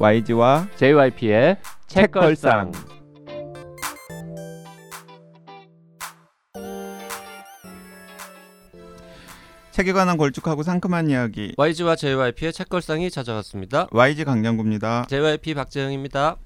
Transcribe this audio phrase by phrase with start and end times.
[0.00, 1.56] YG와 JYP의
[1.88, 2.70] 책걸상.
[9.72, 13.88] 책에 관한 걸쭉하고 상큼한 이야기 YG와 JYP의 책걸상이 찾아왔습니다.
[13.90, 15.06] YG 강량구입니다.
[15.08, 16.36] JYP 박재영입니다.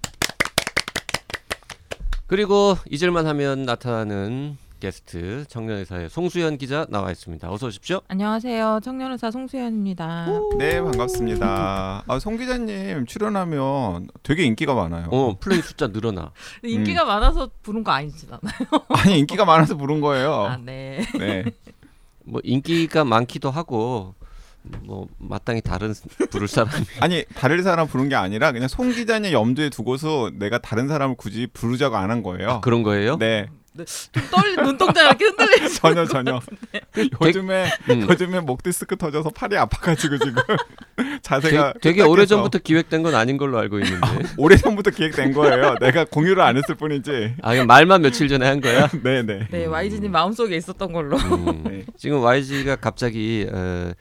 [2.26, 7.48] 그리고 잊을만 하면 나타나는 게스트 청년의사의 송수연 기자 나와 있습니다.
[7.52, 8.00] 어서 오십시오.
[8.08, 8.80] 안녕하세요.
[8.82, 10.26] 청년의사 송수연입니다.
[10.58, 12.02] 네 반갑습니다.
[12.04, 15.06] 아, 송 기자님 출연하면 되게 인기가 많아요.
[15.12, 16.32] 어 플레이 숫자 늘어나.
[16.64, 18.40] 인기가 많아서 부른 거 아니잖아요.
[18.88, 20.32] 아니 인기가 많아서 부른 거예요.
[20.46, 21.06] 아, 네.
[21.16, 21.44] 네.
[22.26, 24.16] 뭐 인기가 많기도 하고
[24.82, 25.94] 뭐 마땅히 다른
[26.32, 30.88] 부를 사람이 아니 다른 사람 부른 게 아니라 그냥 송 기자님 염두에 두고서 내가 다른
[30.88, 32.60] 사람을 굳이 부르자고 안 한 거예요.
[32.62, 33.16] 그런 거예요?
[33.18, 36.40] 네 좀 떨리 눈동자 이렇게 흔들리는 전혀 전혀.
[37.22, 38.02] 요즘에 음.
[38.08, 40.42] 요즘에 목 디스크 터져서 팔이 아파가지고 지금
[41.22, 42.02] 자세가 되게, 되게.
[42.02, 44.06] 오래 전부터 기획된 건 아닌 걸로 알고 있는데.
[44.36, 45.76] 오래 전부터 기획된 거예요.
[45.80, 47.36] 내가 공유를 안 했을 뿐이지.
[47.42, 48.88] 아 그냥 말만 며칠 전에 한 거야?
[48.88, 49.48] 네네.
[49.50, 51.16] 네, YG님 마음속에 있었던 걸로.
[51.16, 51.64] 음.
[51.64, 51.84] 네.
[51.96, 53.92] 지금 YG가 갑자기 어,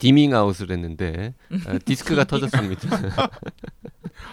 [0.00, 1.34] 디밍 아웃을 했는데
[1.66, 2.88] 어, 디스크가 터졌습니다.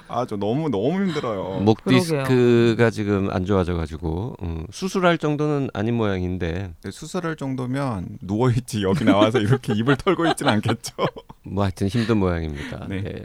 [0.10, 1.60] 아 저 너무 너무 힘들어요.
[1.62, 2.00] 목 그러게요.
[2.00, 9.04] 디스크가 지금 안 좋아져가지고 음, 수술할 정도는 아닌 모양인데 네, 수술할 정도면 누워 있지 여기
[9.06, 10.94] 나와서 이렇게 입을 털고 있진 않겠죠.
[11.46, 12.88] 뭐 하여튼 힘든 모양입니다.
[12.90, 13.02] 네.
[13.02, 13.24] 네.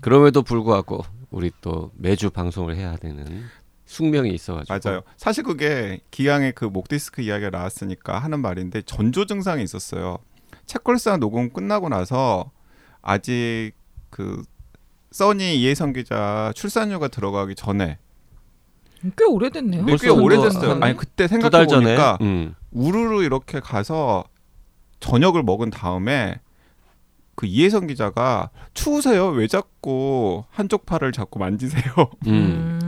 [0.00, 3.42] 그럼에도 불구하고 우리 또 매주 방송을 해야 되는
[3.86, 5.02] 숙명이 있어가지고 맞아요.
[5.16, 10.18] 사실 그게 기왕에 그 목 디스크 이야기가 나왔으니까 하는 말인데 전조 증상이 있었어요.
[10.66, 12.50] 책걸상 녹음 끝나고 나서
[13.02, 13.72] 아직
[14.10, 14.42] 그
[15.10, 17.98] 써니 이혜성 기자 출산휴가 들어가기 전에
[19.16, 19.84] 꽤 오래됐네요.
[19.84, 20.70] 네, 꽤 오래됐어요.
[20.72, 22.54] 한 아니 그때 생각해 보니까 음.
[22.70, 24.24] 우르르 이렇게 가서
[25.00, 26.40] 저녁을 먹은 다음에
[27.34, 29.28] 그 이혜성 기자가 추우세요?
[29.28, 31.82] 왜 자꾸 한쪽 팔을 자꾸 만지세요?
[32.26, 32.78] 음.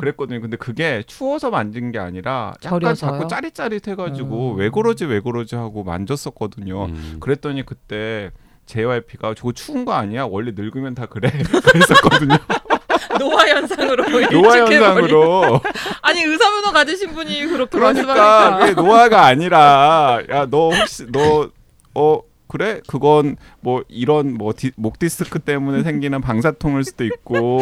[0.00, 0.02] 음.
[0.02, 0.40] 그랬거든요.
[0.40, 3.10] 근데 그게 추워서 만진 게 아니라 약간 저려서요?
[3.18, 4.58] 자꾸 짜릿짜릿해가지고 음.
[4.58, 6.86] 왜 그러지 왜 그러지 하고 만졌었거든요.
[6.86, 7.16] 음.
[7.20, 8.30] 그랬더니 그때
[8.66, 10.24] JYP가 저거 추운 거 아니야?
[10.28, 11.30] 원래 늙으면 다 그래.
[11.64, 12.36] 그랬었거든요.
[13.18, 15.60] 노화 현상으로 노화 일찍 해버린- 현상으로.
[16.02, 18.80] 아니 의사 면허 가지신 분이 그렇게 그러니까 말씀하니까.
[18.82, 21.50] 노화가 아니라 야 너 혹시 너
[21.94, 22.80] 어 그래?
[22.86, 27.60] 그건 뭐 이런 뭐목 디스크 때문에 생기는 방사통일 수도 있고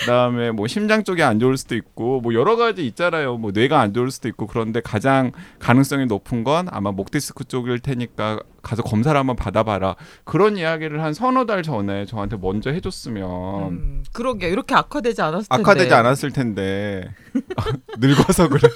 [0.00, 3.38] 그다음에 뭐 심장 쪽이 안 좋을 수도 있고 뭐 여러 가지 있잖아요.
[3.38, 4.46] 뭐 뇌가 안 좋을 수도 있고.
[4.46, 9.96] 그런데 가장 가능성이 높은 건 아마 목 디스크 쪽일 테니까 가서 검사를 한번 받아봐라.
[10.24, 13.72] 그런 이야기를 한 서너 달 전에 저한테 먼저 해줬으면.
[13.72, 15.62] 음, 그러게 이렇게 악화되지 않았을 텐데.
[15.62, 17.14] 악화되지 않았을 텐데.
[17.98, 18.68] 늙어서 그래.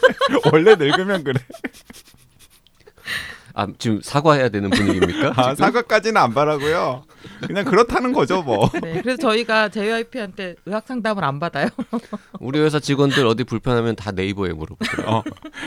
[0.53, 1.41] 원래 늙으면 그래
[3.60, 5.34] 아 지금 사과해야 되는 분위기입니까?
[5.37, 5.54] 아?
[5.54, 7.04] 사과까지는 안 바라고요.
[7.47, 8.71] 그냥 그렇다는 거죠, 뭐.
[8.82, 11.69] 네, 그래서 저희가 JYP한테 의학 상담을 안 받아요.
[12.41, 15.10] 우리 회사 직원들 어디 불편하면 다 네이버에 물어보더라고.
[15.16, 15.22] 어.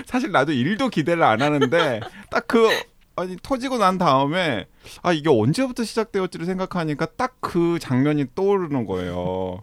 [0.07, 1.99] 사실 나도 일도 기대를 안 하는데
[2.31, 2.67] 딱 그
[3.15, 4.65] 아니 터지고 난 다음에
[5.03, 9.61] 아 이게 언제부터 시작되었지를 생각하니까 딱 그 장면이 떠오르는 거예요.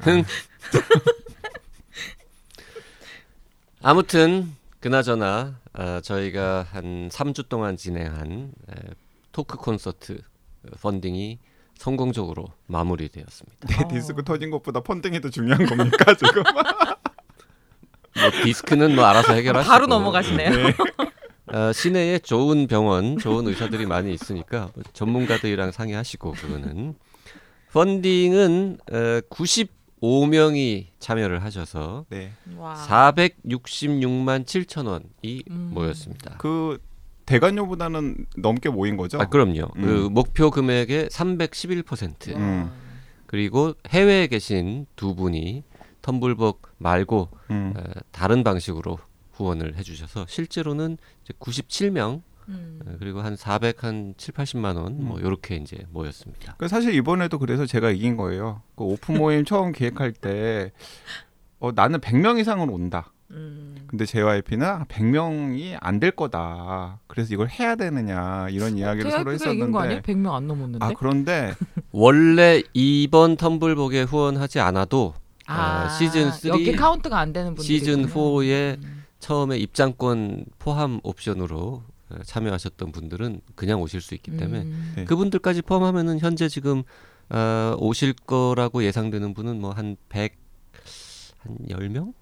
[0.00, 0.22] 흥.
[3.82, 4.55] 아무튼
[4.86, 8.74] 그나저나 어, 저희가 한 3주 동안 진행한 에,
[9.32, 10.20] 토크 콘서트
[10.80, 11.40] 펀딩이
[11.76, 13.66] 성공적으로 마무리되었습니다.
[13.66, 16.44] 내 디스크 터진 것보다 펀딩이 더 중요한 겁니까 지금?
[18.14, 20.50] 뭐 디스크는 뭐 알아서 해결하시고 바로 넘어가시네요.
[21.52, 26.94] 어, 시내에 좋은 병원, 좋은 의사들이 많이 있으니까 뭐 전문가들이랑 상의하시고 그거는
[27.72, 29.20] 펀딩은 어,
[30.06, 32.32] 95명이 참여를 하셔서 네.
[32.56, 32.74] 와.
[32.74, 35.70] 466만 7천 원이 음.
[35.74, 36.36] 모였습니다.
[36.38, 36.78] 그
[37.26, 39.20] 대관료보다는 넘게 모인 거죠?
[39.20, 39.68] 아 그럼요.
[39.76, 39.82] 음.
[39.82, 42.70] 그 목표 금액의 311% 음.
[43.26, 45.64] 그리고 해외에 계신 두 분이
[46.02, 47.74] 텀블벅 말고 음.
[47.76, 48.98] 어, 다른 방식으로
[49.32, 52.80] 후원을 해주셔서 실제로는 이제 97명 음.
[52.86, 55.20] 어, 그리고 한 400, 한 7, 80만 원뭐 음.
[55.20, 56.54] 이렇게 이제 모였습니다.
[56.58, 58.62] 그 사실 이번에도 그래서 제가 이긴 거예요.
[58.76, 60.72] 그 오픈 모임 처음 기획할 때
[61.58, 63.12] 어, 나는 100명 이상은 온다.
[63.32, 63.74] 음.
[63.88, 67.00] 근데 JYP는 100명이 안 될 거다.
[67.08, 69.32] 그래서 이걸 해야 되느냐 이런 이야기를 서로?
[69.32, 70.84] 했었는데 100명 안 넘었는데.
[70.84, 71.52] 아 그런데
[71.90, 75.14] 원래 이번 텀블벅에 후원하지 않아도
[75.48, 78.14] 아, 시즌 three, 여기 카운트가 안 되는 분들이 시즌 있군요.
[78.14, 79.04] 4에 음.
[79.20, 81.84] 처음에 입장권 포함 옵션으로 어,
[82.24, 84.92] 참여하셨던 분들은 그냥 오실 수 있기 때문에 음.
[84.96, 85.04] 네.
[85.04, 86.82] 그분들까지 포함하면은 현재 지금
[87.28, 90.36] 어, 오실 거라고 예상되는 분은 뭐 한 100,
[91.38, 92.14] 한 10명?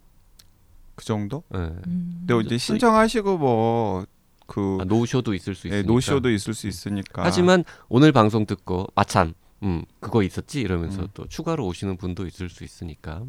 [0.94, 1.42] 그 정도?
[1.54, 1.58] 예.
[1.58, 2.24] 음.
[2.26, 4.06] 근데 이제 신청하시고 뭐
[4.46, 5.86] 그 아, 노쇼도 있을 수 있으니까.
[5.86, 7.24] 네, 노쇼도 있을 수 있으니까.
[7.24, 11.08] 하지만 오늘 방송 듣고 마참 음 그거 있었지 이러면서 음.
[11.14, 13.24] 또 추가로 오시는 분도 있을 수 있으니까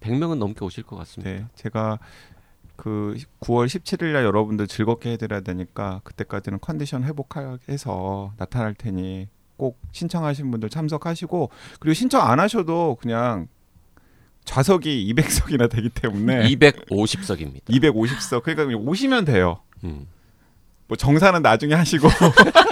[0.00, 1.30] 100명은 넘게 오실 것 같습니다.
[1.30, 1.98] 네, 제가
[2.76, 10.50] 그 9월 17일 날 여러분들 즐겁게 해드려야 되니까 그때까지는 컨디션 회복해서 나타날 테니 꼭 신청하신
[10.50, 13.48] 분들 참석하시고 그리고 신청 안 하셔도 그냥
[14.44, 17.64] 좌석이 200석이나 되기 때문에 250석입니다.
[17.68, 19.60] 250석 그러니까 오시면 돼요.
[19.84, 20.06] 음.
[20.88, 22.08] 뭐 정산은 나중에 하시고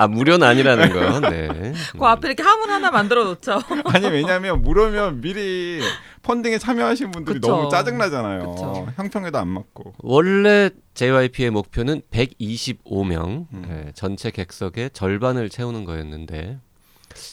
[0.00, 1.20] 아 무료는 아니라는 거.
[1.28, 1.72] 네.
[1.98, 3.58] 그 앞에 이렇게 함을 하나 만들어 놓죠.
[3.86, 5.80] 아니 왜냐하면 물으면 미리
[6.22, 7.48] 펀딩에 참여하신 분들이 그쵸.
[7.50, 8.86] 너무 짜증 나잖아요.
[8.94, 9.94] 형평에도 안 맞고.
[9.98, 13.66] 원래 JYP의 목표는 125명 음.
[13.88, 16.58] 예, 전체 객석의 절반을 채우는 거였는데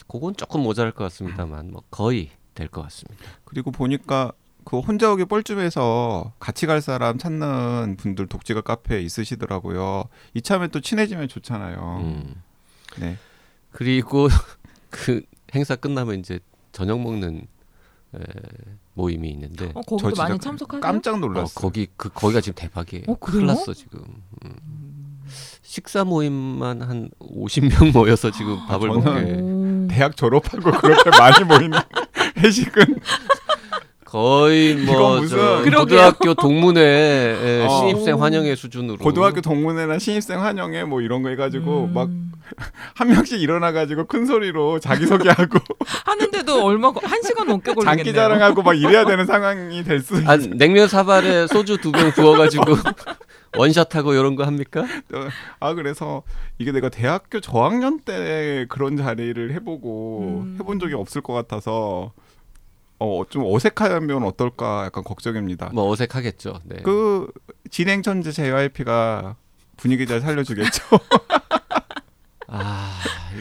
[0.08, 3.24] 그건 조금 모자랄 것 같습니다만 뭐 거의 될 것 같습니다.
[3.44, 4.32] 그리고 보니까
[4.64, 10.06] 그 혼자 오기 뻘쭘해서 같이 갈 사람 찾는 분들 독지가 카페에 있으시더라고요.
[10.34, 12.00] 이참에 또 친해지면 좋잖아요.
[12.02, 12.42] 음.
[13.00, 13.18] 네.
[13.72, 14.28] 그리고
[14.90, 15.22] 그
[15.54, 16.40] 행사 끝나면 이제
[16.72, 17.48] 저녁 먹는
[18.16, 18.20] 에,
[18.94, 20.82] 모임이 있는데 어, 거기도 많이 참석하세요?
[20.82, 21.54] 깜짝 어, 놀랐어요.
[21.56, 23.04] 거기 그 거기가 지금 대박이에요.
[23.08, 23.16] 어?
[23.20, 24.00] 큰일 났어 지금.
[24.46, 24.56] 음.
[25.62, 29.42] 식사 모임만 한 50명 모여서 지금 밥을 아, 저는 먹게.
[29.42, 29.88] 오.
[29.90, 31.80] 대학 졸업하고 그렇게 많이 모이는
[32.38, 33.00] 회식은
[34.16, 35.20] 거의 뭐.
[35.76, 37.80] 고등학교 동문회 예, 어.
[37.80, 41.94] 신입생 환영회 수준으로 고등학교 동문회나 신입생 환영회 뭐 이런 거 해가지고 음.
[41.94, 42.10] 막
[42.96, 45.58] 한 명씩 일어나가지고 큰 소리로 자기소개하고
[46.06, 48.04] 하는데도 얼마 한 시간 넘게 걸리겠네요.
[48.04, 50.16] 장기 자랑하고 막 이래야 되는 상황이 될 수.
[50.26, 52.64] 아, 냉면 사발에 소주 두 병 부어가지고
[53.58, 54.86] 원샷하고 이런 거 합니까?
[55.60, 56.22] 아 그래서
[56.60, 60.58] 이게 내가 대학교 저학년 때 그런 자리를 해보고 음.
[60.60, 62.14] 해본 적이 없을 것 같아서
[63.00, 65.70] 어 좀 어색하면 어떨까 약간 걱정입니다.
[65.74, 66.62] 뭐 어색하겠죠.
[66.64, 66.78] 네.
[66.84, 67.28] 그
[67.70, 69.36] 진행 천재 JYP가
[69.78, 70.82] 분위기 잘 살려주겠죠.
[72.48, 72.92] 아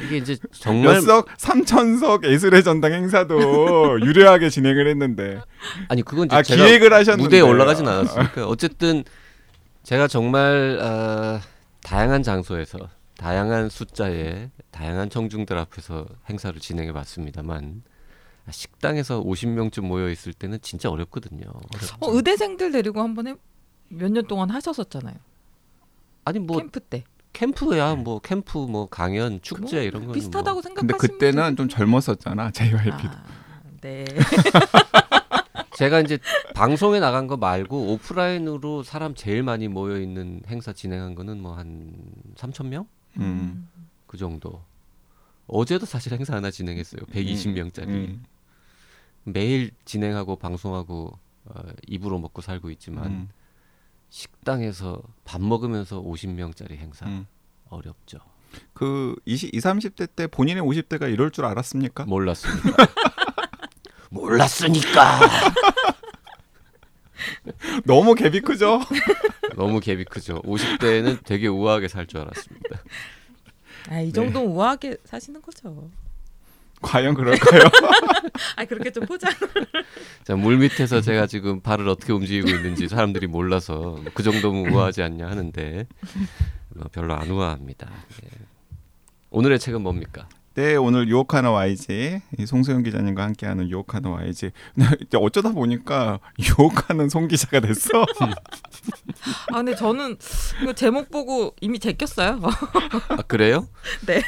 [0.04, 5.40] 이게 이제 정말 몇석 3천석 예술의 전당 행사도 유려하게 진행을 했는데
[5.88, 9.04] 아니 그건 이제 아 제가 기획을 하셨는데 무대에 올라가진 않았으니까 어쨌든
[9.82, 11.40] 제가 정말 아,
[11.82, 12.78] 다양한 장소에서
[13.18, 17.82] 다양한 숫자의 다양한 청중들 앞에서 행사를 진행해 봤습니다만
[18.50, 21.44] 식당에서 50명쯤 모여 있을 때는 진짜 어렵거든요.
[22.00, 23.38] 어, 의대생들 데리고 한번
[23.88, 25.14] 몇년 동안 하셨었잖아요.
[26.24, 27.04] 아니 뭐 캠프 때.
[27.32, 30.62] 캠프야 뭐 캠프 뭐 강연 축제 뭐 이런 거는 비슷하다고 뭐.
[30.62, 33.08] 생각하시면 근데 그때는 좀 젊었었잖아 JYP도.
[33.08, 33.24] 아,
[33.80, 34.04] 네.
[35.76, 36.18] 제가 이제
[36.54, 41.92] 방송에 나간 거 말고 오프라인으로 사람 제일 많이 모여 있는 행사 진행한 거는 뭐 한
[42.36, 42.86] 3천 명?
[43.18, 43.68] 음.
[44.06, 44.62] 그 정도.
[45.46, 47.02] 어제도 사실 행사 하나 진행했어요.
[47.06, 47.88] 120명짜리.
[47.88, 48.24] 음.
[49.24, 53.28] 매일 진행하고 방송하고 어, 입으로 먹고 살고 있지만 음.
[54.10, 57.26] 식당에서 밥 먹으면서 50명짜리 행사 음.
[57.68, 58.18] 어렵죠.
[58.72, 62.04] 그 20, 20, 30대 때 본인의 50대가 이럴 줄 알았습니까?
[62.04, 62.70] 몰랐습니다.
[64.10, 65.20] 몰랐으니까.
[67.84, 68.80] 너무 갭이 크죠?
[69.56, 70.40] 너무 갭이 크죠.
[70.42, 72.80] 50대는 되게 우아하게 살 줄 알았습니다.
[73.88, 74.12] 아, 이 네.
[74.12, 75.90] 정도 우아하게 사시는 거죠.
[76.84, 77.62] 과연 그럴까요?
[78.56, 79.32] 아, 그렇게 좀 포장.
[80.22, 85.26] 자, 물 밑에서 제가 지금 발을 어떻게 움직이고 있는지 사람들이 몰라서 그 정도면 우아하지 않냐
[85.26, 85.86] 하는데
[86.74, 87.90] 뭐 별로 안 우아합니다.
[88.24, 88.28] 예.
[89.30, 90.28] 오늘의 책은 뭡니까?
[90.54, 94.52] 네, 오늘 유혹하는 YG 이 송소영 기자님과 함께하는 유혹하는 YG.
[94.76, 98.06] 근데 어쩌다 보니까 유혹하는 송 기자가 됐어.
[99.50, 100.16] 아, 근데 저는
[100.76, 102.40] 제목 보고 이미 제꼈어요.
[103.08, 103.66] 아, 그래요?
[104.06, 104.22] 네.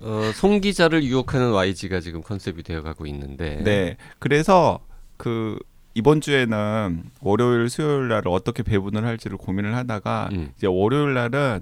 [0.00, 4.80] 어, 송 기자를 유혹하는 YG가 지금 컨셉이 되어가고 있는데 네, 그래서
[5.16, 5.58] 그
[5.94, 10.52] 이번 주에는 월요일, 수요일 날을 어떻게 배분을 할지를 고민을 하다가 음.
[10.56, 11.60] 이제 월요일 날은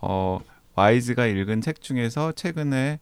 [0.00, 0.38] 어
[0.74, 3.00] YG가 읽은 책 중에서 최근에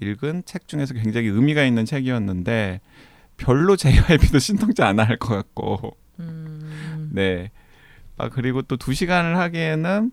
[0.00, 2.80] 읽은 책 중에서 굉장히 의미가 있는 책이었는데
[3.36, 7.10] 별로 JYP도 신통치 않아 할 것 같고 음.
[7.12, 7.50] 네.
[8.16, 10.12] 아 그리고 또 두 시간을 하기에는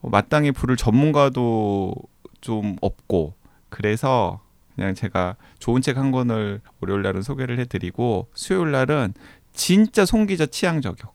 [0.00, 1.94] 뭐 마땅히 부를 전문가도
[2.42, 3.34] 좀 없고
[3.70, 4.40] 그래서
[4.74, 9.14] 그냥 제가 좋은 책 한 권을 월요일 날은 소개를 해드리고 수요일 날은
[9.54, 11.14] 진짜 송 기자 취향 저격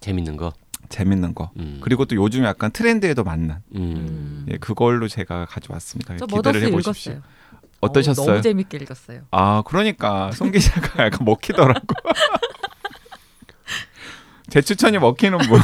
[0.00, 0.52] 재밌는 거.
[0.88, 1.80] 재밌는 거 음.
[1.82, 4.46] 그리고 또 요즘 약간 트렌드에도 맞는 음.
[4.48, 6.16] 예, 그걸로 제가 가져왔습니다.
[6.16, 7.12] 저 기대를 해보십시오.
[7.14, 7.32] 읽었어요.
[7.80, 8.24] 어떠셨어요?
[8.24, 9.22] 어, 너무 재밌게 읽었어요.
[9.32, 11.80] 아 그러니까 송 기자가 약간 먹히더라고.
[14.48, 15.60] 제 추천이 먹히는 분.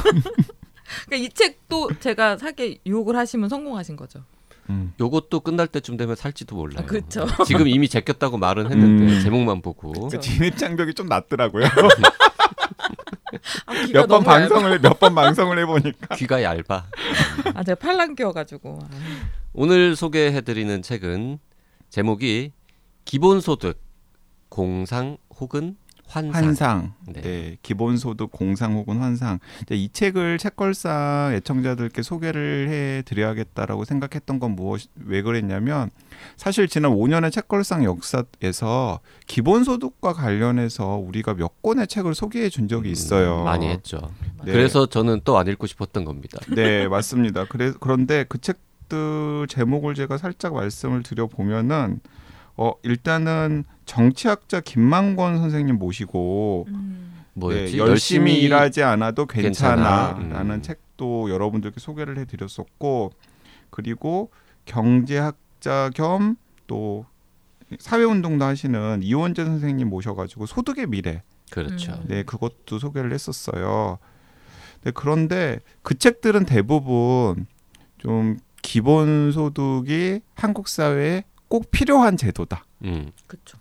[1.07, 4.25] 그러니까 이 책도 제가 사게 유혹을 하시면 성공하신 거죠.
[4.71, 4.92] 음.
[5.00, 6.83] 요것도 끝날 때쯤 되면 살지도 몰라요.
[6.83, 7.26] 아, 그쵸.
[7.47, 9.21] 지금 이미 제꼈다고 말은 했는데 음.
[9.23, 11.64] 제목만 보고 그 진입 장벽이 좀 낮더라고요.
[13.66, 14.38] 아, 귀가 몇번 너무 얇아.
[14.38, 16.62] 방송을 몇 번 방송을 해보니까 귀가 얇아.
[17.54, 18.78] 아, 제가 팔랑 끼워가지고.
[18.83, 18.88] 아,
[19.52, 21.38] 오늘 소개해드리는 책은
[21.90, 22.52] 제목이
[23.04, 23.81] 기본소득
[24.49, 25.76] 공상 혹은
[26.12, 26.45] 환상.
[26.45, 27.21] 환상, 네.
[27.23, 27.57] 네.
[27.62, 29.38] 기본소득 공상 혹은 환상.
[29.71, 35.90] 이 책을 책걸상 애청자들께 소개를 해드려야겠다라고 생각했던 건 무엇, 왜 그랬냐면
[36.37, 43.40] 사실 지난 5년의 책걸상 역사에서 기본소득과 관련해서 우리가 몇 권의 책을 소개해 준 적이 있어요.
[43.40, 43.99] 음, 많이 했죠.
[44.45, 44.52] 네.
[44.52, 46.38] 그래서 저는 또 안 읽고 싶었던 겁니다.
[46.54, 47.47] 네, 맞습니다.
[47.47, 52.00] 그래, 그런데 그 책들 제목을 제가 살짝 말씀을 드려 보면은
[52.62, 57.25] 어 일단은 정치학자 김만권 선생님 모시고 음.
[57.35, 57.73] 뭐였지?
[57.73, 60.14] 네, 열심히 일하지 않아도 괜찮아.
[60.14, 60.62] 괜찮아라는 음.
[60.62, 63.12] 책도 여러분들께 소개를 해드렸었고
[63.71, 64.31] 그리고
[64.66, 66.37] 경제학자 겸
[66.73, 67.04] 또
[67.78, 71.92] 사회운동도 하시는 이원재 선생님 모셔가지고 소득의 미래 그렇죠.
[71.92, 72.04] 음.
[72.07, 73.99] 네, 그것도 소개를 했었어요.
[74.85, 77.47] 네, 그런데 그 책들은 대부분
[77.99, 82.64] 좀 기본 소득이 한국 사회에 꼭 필요한 제도다.
[82.85, 83.11] 음.
[83.26, 83.59] 그렇죠.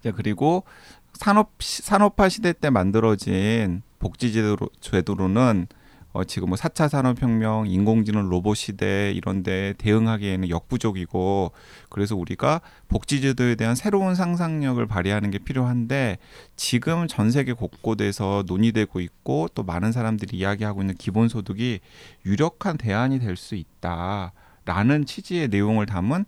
[0.00, 0.64] 이제 그리고
[1.12, 5.68] 산업 시- 산업화 시대 때 만들어진 복지 제도로, 제도로는
[6.12, 11.52] 어, 지금 뭐 4차 산업혁명, 인공지능 로봇 시대 이런 데 대응하기에는 역부족이고
[11.90, 16.18] 그래서 우리가 복지 제도에 대한 새로운 상상력을 발휘하는 게 필요한데
[16.56, 21.78] 지금 전 세계 곳곳에서 논의되고 있고 또 많은 사람들이 이야기하고 있는 기본소득이
[22.26, 26.24] 유력한 대안이 될 수 있다라는 취지의 내용을 담은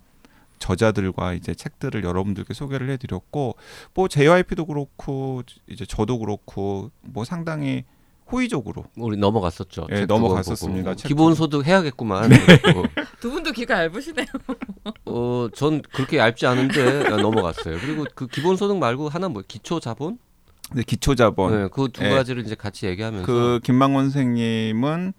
[0.60, 3.56] 저자들과 이제 책들을 여러분들께 소개를 해드렸고
[3.94, 7.84] 뭐 JYP도 그렇고 이제 저도 그렇고 뭐 상당히
[8.30, 9.88] 호의적으로 우리 넘어갔었죠.
[9.90, 10.90] 예, 넘어갔었습니다.
[10.90, 10.96] 보고.
[10.96, 12.30] 책 기본 소득 해야겠구만.
[13.18, 14.26] 두 분도 귀가 얇으시네요.
[15.06, 17.76] 어, 전 그렇게 얇지 않은데 넘어갔어요.
[17.80, 20.18] 그리고 그 기본 소득 말고 하나 뭐 기초 자본?
[20.72, 22.10] 네, 기초 자본 네, 그두 예.
[22.10, 25.12] 가지를 이제 같이 얘기하면서 그 김만권 선생님은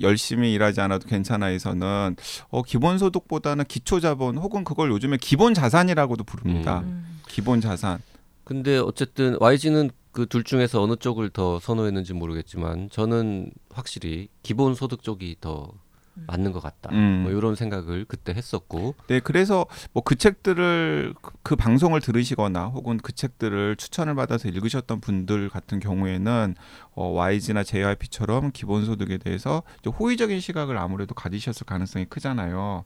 [0.00, 2.16] 열심히 일하지 않아도 괜찮아에서는
[2.50, 6.80] 어, 기본소득보다는 기초자본 혹은 그걸 요즘에 기본 자산이라고도 부릅니다.
[6.80, 7.20] 음.
[7.28, 8.00] 기본 자산.
[8.44, 15.36] 근데 어쨌든 YG는 그 둘 중에서 어느 쪽을 더 선호했는지 모르겠지만 저는 확실히 기본소득 쪽이
[15.40, 15.72] 더
[16.14, 16.90] 맞는 것 같다.
[16.92, 17.22] 음.
[17.22, 22.98] 뭐 이런 생각을 그때 했었고 네, 그래서 뭐 그 책들을 그, 그 방송을 들으시거나 혹은
[22.98, 26.54] 그 책들을 추천을 받아서 읽으셨던 분들 같은 경우에는
[26.94, 32.84] 어, YG나 JYP처럼 기본소득에 대해서 호의적인 시각을 아무래도 가지셨을 가능성이 크잖아요.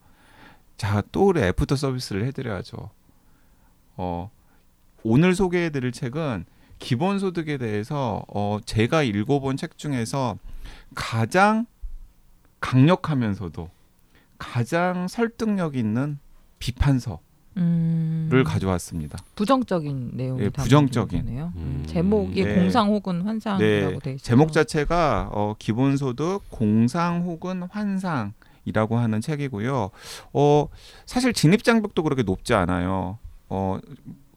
[0.76, 2.90] 자, 또 우리 애프터 서비스를 해드려야죠.
[3.97, 4.30] 어,
[5.02, 6.45] 오늘 소개해드릴 책은
[6.78, 10.38] 기본소득에 대해서 어, 제가 읽어본 책 중에서
[10.95, 11.66] 가장
[12.60, 13.70] 강력하면서도
[14.38, 16.18] 가장 설득력 있는
[16.58, 17.18] 비판서를
[17.58, 18.44] 음.
[18.44, 19.18] 가져왔습니다.
[19.34, 21.28] 부정적인 내용이 예, 담긴 부정적인.
[21.56, 21.84] 음.
[21.86, 22.54] 제목이 네.
[22.54, 24.18] 공상 혹은 환상이라고 돼 있어요.
[24.18, 28.32] 제목 자체가 어, 기본소득 공상 혹은 환상
[28.64, 29.90] 이라고 하는 책이고요.
[30.32, 30.68] 어,
[31.06, 33.18] 사실 진입 장벽도 그렇게 높지 않아요.
[33.48, 33.78] 어,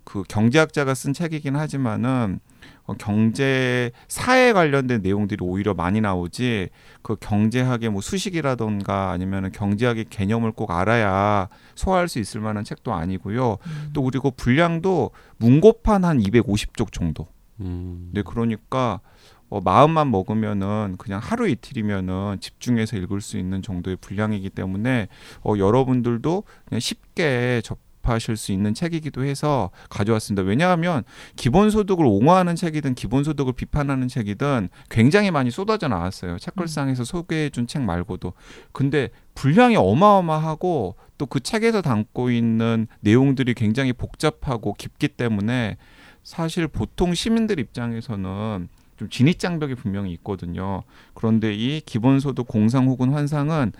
[0.03, 2.48] 그 경제학자가 쓴 책이긴 하지만은 어,
[2.97, 6.69] 경제 사회 관련된 내용들이 오히려 많이 나오지
[7.01, 13.57] 그 경제학의 뭐 수식이라던가 아니면은 경제학의 개념을 꼭 알아야 소화할 수 있을 만한 책도 아니고요.
[13.65, 13.89] 음.
[13.93, 17.27] 또 그리고 분량도 문고판 한 250쪽 정도.
[17.59, 18.09] 음.
[18.13, 19.01] 네, 그러니까
[19.49, 25.07] 어, 마음만 먹으면은 그냥 하루 이틀이면은 집중해서 읽을 수 있는 정도의 분량이기 때문에
[25.43, 30.43] 어, 여러분들도 그냥 쉽게 접 하실 수 있는 책이기도 해서 가져왔습니다.
[30.43, 31.03] 왜냐하면
[31.35, 36.39] 기본소득을 옹호하는 책이든 기본소득을 비판하는 책이든 굉장히 많이 쏟아져 나왔어요.
[36.39, 38.33] 책걸상에서 소개해준 책 말고도.
[38.71, 45.77] 근데 분량이 어마어마하고 또 그 책에서 담고 있는 내용들이 굉장히 복잡하고 깊기 때문에
[46.23, 48.67] 사실 보통 시민들 입장에서는
[48.99, 50.83] 좀 진입 장벽이 분명히 있거든요.
[51.13, 53.71] 그런데 이 기본소득 공상 혹은 환상은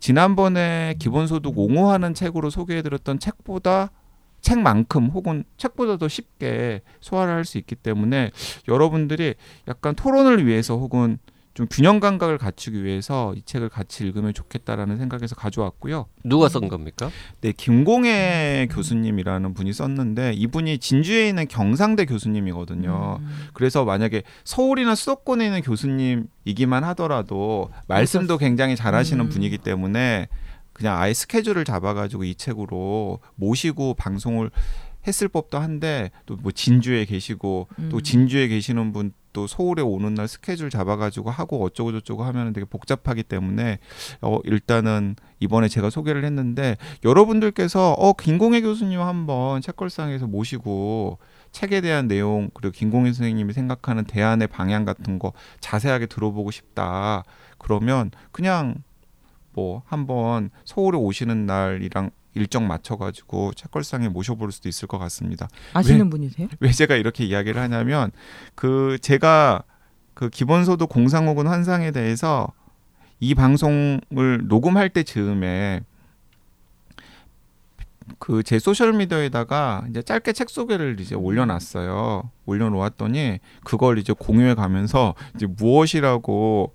[0.00, 3.90] 지난번에 기본소득 옹호하는 책으로 소개해드렸던 책보다
[4.42, 8.32] 책만큼 혹은 책보다 더 쉽게 소화를 할 수 있기 때문에
[8.68, 9.34] 여러분들이
[9.66, 11.18] 약간 토론을 위해서 혹은
[11.56, 16.04] 좀 균형 감각을 갖추기 위해서 이 책을 같이 읽으면 좋겠다라는 생각에서 가져왔고요.
[16.22, 17.10] 누가 쓴 겁니까?
[17.40, 23.20] 네, 김공애 교수님이라는 분이 썼는데 이분이 진주에 있는 경상대 교수님이거든요.
[23.22, 23.48] 음.
[23.54, 29.30] 그래서 만약에 서울이나 수도권에 있는 교수님이기만 하더라도 말씀도 굉장히 잘하시는 음.
[29.30, 30.28] 분이기 때문에
[30.74, 34.50] 그냥 아예 스케줄을 잡아가지고 이 책으로 모시고 방송을
[35.06, 38.02] 했을 법도 한데 또 뭐 진주에 계시고 또 음.
[38.02, 43.22] 진주에 계시는 분 또 서울에 오는 날 스케줄 잡아가지고 하고 어쩌고 저쩌고 하면 되게 복잡하기
[43.24, 43.80] 때문에
[44.22, 51.18] 어 일단은 이번에 제가 소개를 했는데 여러분들께서 어 김공혜 교수님 한번 책걸상에서 모시고
[51.52, 57.22] 책에 대한 내용 그리고 김공혜 선생님이 생각하는 대안의 방향 같은 거 자세하게 들어보고 싶다.
[57.58, 58.76] 그러면 그냥
[59.52, 65.48] 뭐 한번 서울에 오시는 날이랑 일정 맞춰가지고 책걸상에 모셔볼 수도 있을 것 같습니다.
[65.72, 66.48] 아시는 분이세요?
[66.60, 68.12] 왜 제가 이렇게 이야기를 하냐면
[68.54, 69.62] 그 제가
[70.14, 72.52] 그 기본소득 공상 혹은 환상에 대해서
[73.20, 75.80] 이 방송을 녹음할 때 즈음에
[78.18, 82.30] 그 제 소셜 미디어에다가 이제 짧게 책 소개를 이제 올려놨어요.
[82.44, 86.72] 올려놓았더니 그걸 이제 공유해 가면서 이제 무엇이라고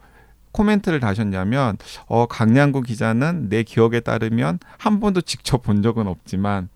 [0.52, 1.78] 코멘트를 다셨냐면
[2.08, 6.70] 어 강량구 기자는 내 기억에 따르면 한 번도 직접 본 적은 없지만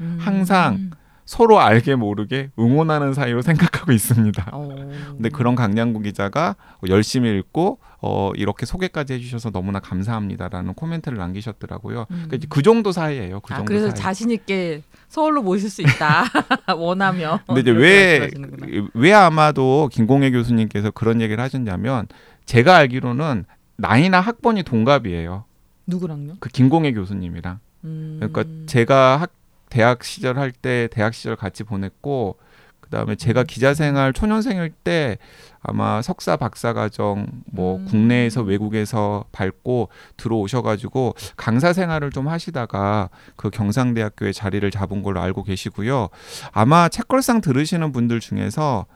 [0.00, 0.18] 음.
[0.20, 0.90] 항상
[1.26, 4.48] 서로 알게 모르게 응원하는 사이로 생각하고 있습니다.
[4.52, 4.68] 어.
[5.10, 6.56] 근데 그런 강량구 기자가
[6.88, 12.06] 열심히 읽고 어, 이렇게 소개까지 해주셔서 너무나 감사합니다라는 코멘트를 남기셨더라고요.
[12.10, 12.24] 음.
[12.26, 13.38] 그러니까 그 정도 사이예요.
[13.40, 13.94] 그 아, 정도 그래서 사이.
[13.96, 16.24] 자신 있게 서울로 모실 수 있다
[16.76, 17.38] 원하면.
[17.46, 18.88] 근데 이제 이렇게 왜, 말씀하시는구나.
[18.94, 22.08] 왜 아마도 김공혜 교수님께서 그런 얘기를 하셨냐면
[22.50, 23.44] 제가 알기로는
[23.76, 25.44] 나이나 학번이 동갑이에요.
[25.86, 26.34] 누구랑요?
[26.40, 27.60] 그 김공혜 교수님이랑.
[27.84, 28.16] 음.
[28.18, 29.30] 그러니까 제가 학
[29.68, 32.38] 대학 시절 할 때 대학 시절 같이 보냈고
[32.80, 35.18] 그다음에 제가 기자 생활 초년생일 때
[35.62, 37.84] 아마 석사 박사 과정 뭐 음.
[37.84, 45.44] 국내에서 외국에서 밟고 들어오셔 가지고 강사 생활을 좀 하시다가 그 경상대학교에 자리를 잡은 걸로 알고
[45.44, 46.08] 계시고요.
[46.50, 48.86] 아마 책걸상 들으시는 분들 중에서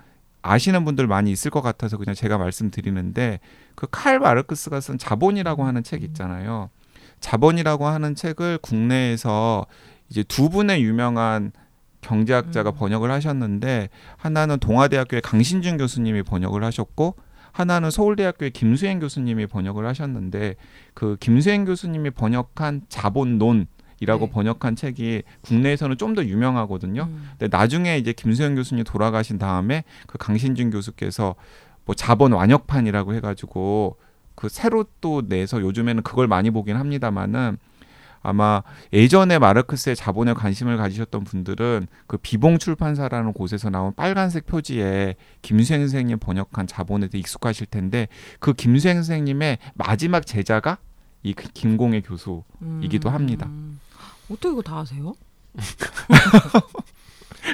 [0.44, 3.40] 아시는 분들 많이 있을 것 같아서 그냥 제가 말씀드리는데
[3.74, 6.68] 그 칼 마르크스가 쓴 자본이라고 하는 책 있잖아요.
[7.20, 9.66] 자본이라고 하는 책을 국내에서
[10.10, 11.52] 이제 두 분의 유명한
[12.02, 12.74] 경제학자가 음.
[12.74, 17.14] 번역을 하셨는데 하나는 동아대학교의 강신준 교수님이 번역을 하셨고
[17.52, 20.56] 하나는 서울대학교의 김수행 교수님이 번역을 하셨는데
[20.92, 23.66] 그 김수행 교수님이 번역한 자본론
[24.04, 24.32] 이라고 네.
[24.32, 27.08] 번역한 책이 국내에서는 좀 더 유명하거든요.
[27.10, 27.30] 음.
[27.36, 31.34] 근데 나중에 이제 김수영 교수님 돌아가신 다음에 그 강신준 교수께서
[31.84, 33.96] 뭐 자본 완역판이라고 해가지고
[34.36, 37.58] 그 새로 또 내서 요즘에는 그걸 많이 보긴 합니다만은
[38.22, 45.80] 아마 예전에 마르크스의 자본에 관심을 가지셨던 분들은 그 비봉 출판사라는 곳에서 나온 빨간색 표지에 김수행
[45.82, 50.78] 선생님 번역한 자본에 대해 익숙하실 텐데 그 김수행 선생님의 마지막 제자가
[51.24, 53.46] 이그 김공혜 교수이기도 합니다.
[53.48, 53.80] 음.
[54.30, 55.14] 어떻게 이거 다 아세요?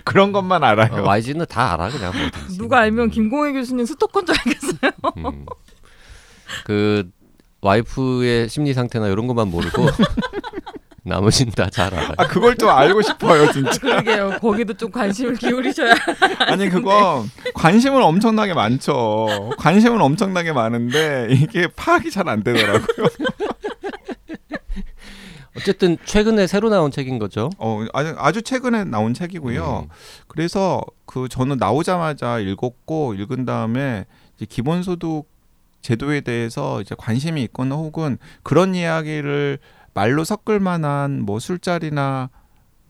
[0.05, 1.03] 그런 것만 알아요.
[1.03, 2.13] 어, YG는 다 알아 그냥.
[2.17, 2.59] 뭐든지.
[2.59, 3.11] 누가 알면 음.
[3.11, 4.93] 김공혜 교수님 스토커인 줄 알겠어요.
[5.19, 5.47] 음.
[6.65, 7.11] 그
[7.61, 9.87] 와이프의 심리 상태나 이런 것만 모르고
[11.03, 12.13] 나머지는 다잘 알아요.
[12.19, 13.73] 아 그걸 좀 알고 싶어요 진짜.
[13.81, 14.39] 그러게요.
[14.41, 15.95] 거기도 좀 관심을 기울이셔야.
[16.47, 19.51] 아니 그거 관심은 엄청나게 많죠.
[19.59, 23.09] 관심은 엄청나게 많은데 이게 파악이 잘 안 되더라고요.
[25.61, 27.51] 어쨌든 최근에 새로 나온 책인 거죠.
[27.59, 29.87] 어 아주 아주 최근에 나온 책이고요.
[29.87, 29.89] 음.
[30.27, 35.25] 그래서 그 저는 나오자마자 읽었고 읽은 다음에 이제 기본 소득
[35.83, 39.59] 제도에 대해서 이제 관심이 있거나 혹은 그런 이야기를
[39.95, 42.31] 말로 섞을 만한 뭐 술자리나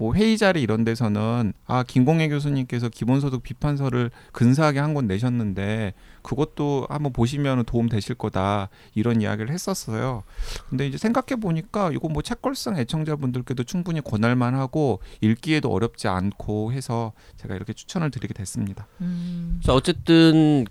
[0.00, 6.86] 뭐 회의 자리 이런 데서는 아 김공혜 교수님께서 기본소득 비판서를 근사하게 한 권 내셨는데 그것도
[6.88, 10.22] 한번 보시면 도움 되실 거다 이런 이야기를 했었어요.
[10.70, 17.12] 근데 이제 생각해 보니까 이거 뭐 책걸상 애청자분들께도 충분히 권할 만하고 읽기에도 어렵지 않고 해서
[17.36, 18.86] 제가 이렇게 추천을 드리게 됐습니다.
[19.02, 19.60] 음.
[19.62, 20.64] 자 어쨌든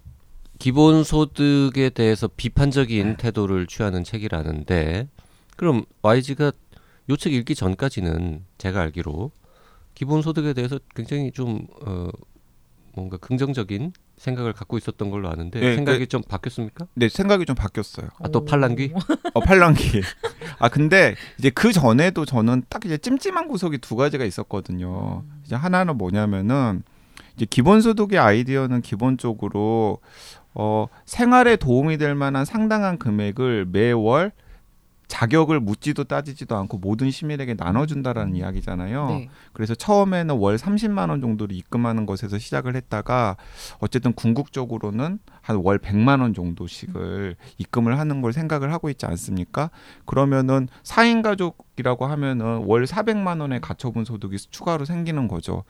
[0.57, 5.07] 기본소득에 대해서 비판적인 태도를 취하는 책이라는데
[5.55, 6.51] 그럼 YG가
[7.09, 9.31] 요 책 읽기 전까지는 제가 알기로
[9.95, 12.09] 기본소득에 대해서 굉장히 좀 어,
[12.93, 16.87] 뭔가 긍정적인 생각을 갖고 있었던 걸로 아는데 네, 생각이 좀 바뀌었습니까?
[16.93, 18.09] 네 생각이 좀 바뀌었어요.
[18.19, 18.93] 아, 또 팔랑귀?
[19.33, 20.01] 어 팔랑기.
[20.59, 25.23] 아 근데 이제 그 전에도 저는 딱 이제 찜찜한 구석이 두 가지가 있었거든요.
[25.45, 26.83] 이제 하나는 뭐냐면은
[27.35, 29.99] 이제 기본소득의 아이디어는 기본적으로
[30.53, 34.31] 어 생활에 도움이 될 만한 상당한 금액을 매월
[35.09, 39.07] 자격을 묻지도 따지지도 않고 모든 시민에게 나눠준다라는 이야기잖아요.
[39.09, 39.29] 네.
[39.51, 43.35] 그래서 처음에는 월 30만 원 정도를 입금하는 것에서 시작을 했다가
[43.79, 49.71] 어쨌든 궁극적으로는 한 월 100만 원 정도씩을 입금을 하는 걸 생각을 하고 있지 않습니까?
[50.05, 55.63] 그러면은 4인 가족이라고 하면은 월 400만 원의 가처분 소득이 추가로 생기는 거죠.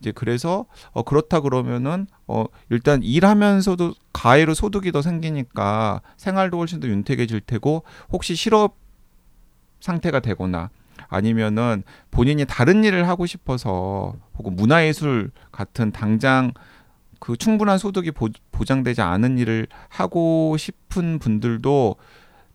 [0.00, 6.88] 이제 그래서 어 그렇다 그러면은 어 일단 일하면서도 가해로 소득이 더 생기니까 생활도 훨씬 더
[6.88, 8.76] 윤택해질 테고 혹시 실업
[9.80, 10.70] 상태가 되거나
[11.08, 16.52] 아니면은 본인이 다른 일을 하고 싶어서 혹은 문화예술 같은 당장
[17.18, 21.96] 그 충분한 소득이 보, 보장되지 않은 일을 하고 싶은 분들도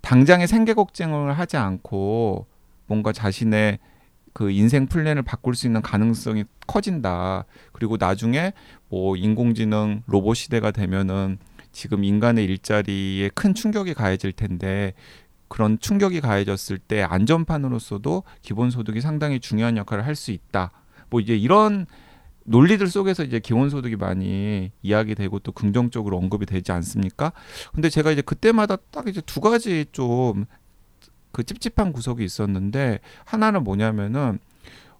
[0.01, 2.47] 당장의 생계 걱정을 하지 않고
[2.87, 3.79] 뭔가 자신의
[4.33, 7.45] 그 인생 플랜을 바꿀 수 있는 가능성이 커진다.
[7.71, 8.53] 그리고 나중에
[8.89, 11.37] 뭐 인공지능 로봇 시대가 되면은
[11.71, 14.93] 지금 인간의 일자리에 큰 충격이 가해질 텐데
[15.47, 20.71] 그런 충격이 가해졌을 때 안전판으로서도 기본소득이 상당히 중요한 역할을 할 수 있다.
[21.09, 21.85] 뭐 이제 이런
[22.45, 27.33] 논리들 속에서 이제 기본소득이 많이 이야기되고 또 긍정적으로 언급이 되지 않습니까?
[27.73, 30.45] 근데 제가 이제 그때마다 딱 이제 두 가지 좀
[31.31, 34.39] 그 찝찝한 구석이 있었는데 하나는 뭐냐면은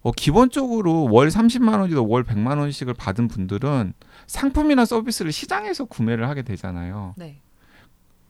[0.02, 3.92] 어 기본적으로 월 30만 원이든 월 100만 원씩을 받은 분들은
[4.26, 7.14] 상품이나 서비스를 시장에서 구매를 하게 되잖아요.
[7.16, 7.38] 네.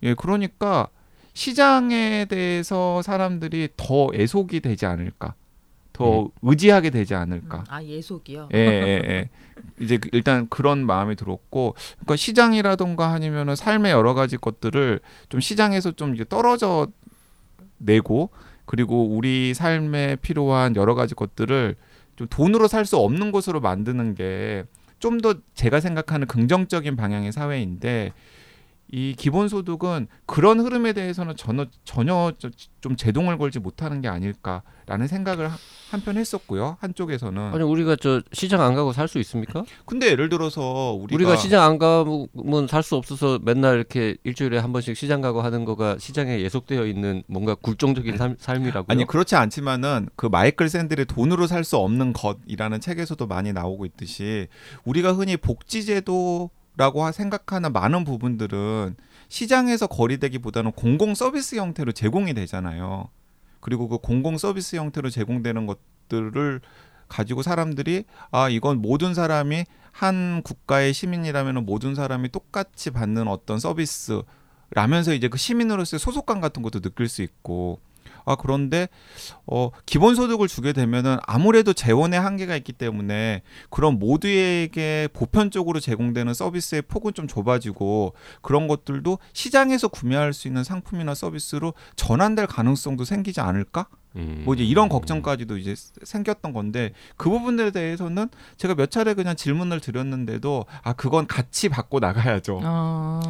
[0.03, 0.88] 예, 그러니까
[1.33, 5.35] 시장에 대해서 사람들이 더 애속이 되지 않을까,
[5.95, 6.29] 더 음.
[6.43, 7.59] 의지하게 되지 않을까.
[7.61, 8.51] 음, 아 예속이요.
[8.53, 9.29] 예, 예, 예.
[9.81, 15.93] 이제 그- 일단 그런 마음이 들었고, 그러니까 시장이라던가 아니면은 삶의 여러 가지 것들을 좀 시장에서
[15.93, 16.88] 좀 이제 떨어져
[17.85, 18.31] 내고,
[18.64, 21.77] 그리고 우리 삶에 필요한 여러 가지 것들을
[22.16, 24.64] 좀 돈으로 살 수 없는 것으로 만드는 게
[25.03, 28.12] 좀 더 제가 생각하는 긍정적인 방향의 사회인데
[28.94, 32.50] 이 기본소득은 그런 흐름에 대해서는 전혀 전혀 저-
[32.83, 35.57] 좀 제동을 걸지 못하는 게 아닐까라는 생각을 하-
[35.90, 39.64] 한편 했었고요 한쪽에서는 아니 우리가 저 시장 안 가고 살 수 있습니까?
[39.87, 44.72] 근데 예를 들어서 우리가, 우리가, 시장 안 가면 살 수 없어서 맨날 이렇게 일주일에 한
[44.74, 48.85] 번씩 시장 가고 하는 거가 시장에 예속되어 있는 뭔가 굴종적인 삶, 삶이라고요.
[48.88, 54.48] 아니 그렇지 않지만은 그 마이클 샌들의 돈으로 살 수 없는 것이라는 책에서도 많이 나오고 있듯이
[54.85, 56.50] 우리가 흔히 복지제도
[56.83, 58.97] 라고 하- 생각하는 많은 부분들은
[59.29, 63.09] 시장에서 거리되기보다는 공공 서비스 형태로 제공이 되잖아요.
[63.61, 66.61] 그리고 그 공공 서비스 형태로 제공되는 것들을
[67.09, 74.23] 가지고 사람들이 아 이건 모든 사람이 한 국가의 시민이라면 모든 사람이 똑같이 받는 어떤 서비스
[74.71, 77.81] 라면서 이제 그 시민으로서의 소속감 같은 것도 느낄 수 있고
[78.25, 78.89] 아 그런데
[79.47, 87.15] 어 기본소득을 주게 되면은 아무래도 재원의 한계가 있기 때문에 그런 모두에게 보편적으로 제공되는 서비스의 폭은
[87.15, 93.87] 좀 좁아지고 그런 것들도 시장에서 구매할 수 있는 상품이나 서비스로 전환될 가능성도 생기지 않을까?
[94.17, 94.43] 음.
[94.45, 99.81] 뭐 이제 이런 걱정까지도 이제 생겼던 건데 그 부분들에 대해서는 제가 몇 차례 그냥 질문을
[99.81, 103.21] 드렸는데도 아 그건 같이 받고 나가야죠 아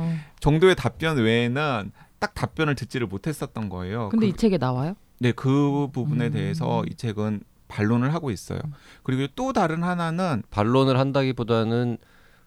[0.41, 4.09] 정도의 답변 외에는 딱 답변을 듣지를 못했었던 거예요.
[4.11, 4.95] 근데 그, 이 책에 나와요?
[5.19, 6.33] 네, 그 부분에 음.
[6.33, 8.61] 대해서 이 책은 반론을 하고 있어요.
[9.03, 11.99] 그리고 또 다른 하나는 반론을 한다기보다는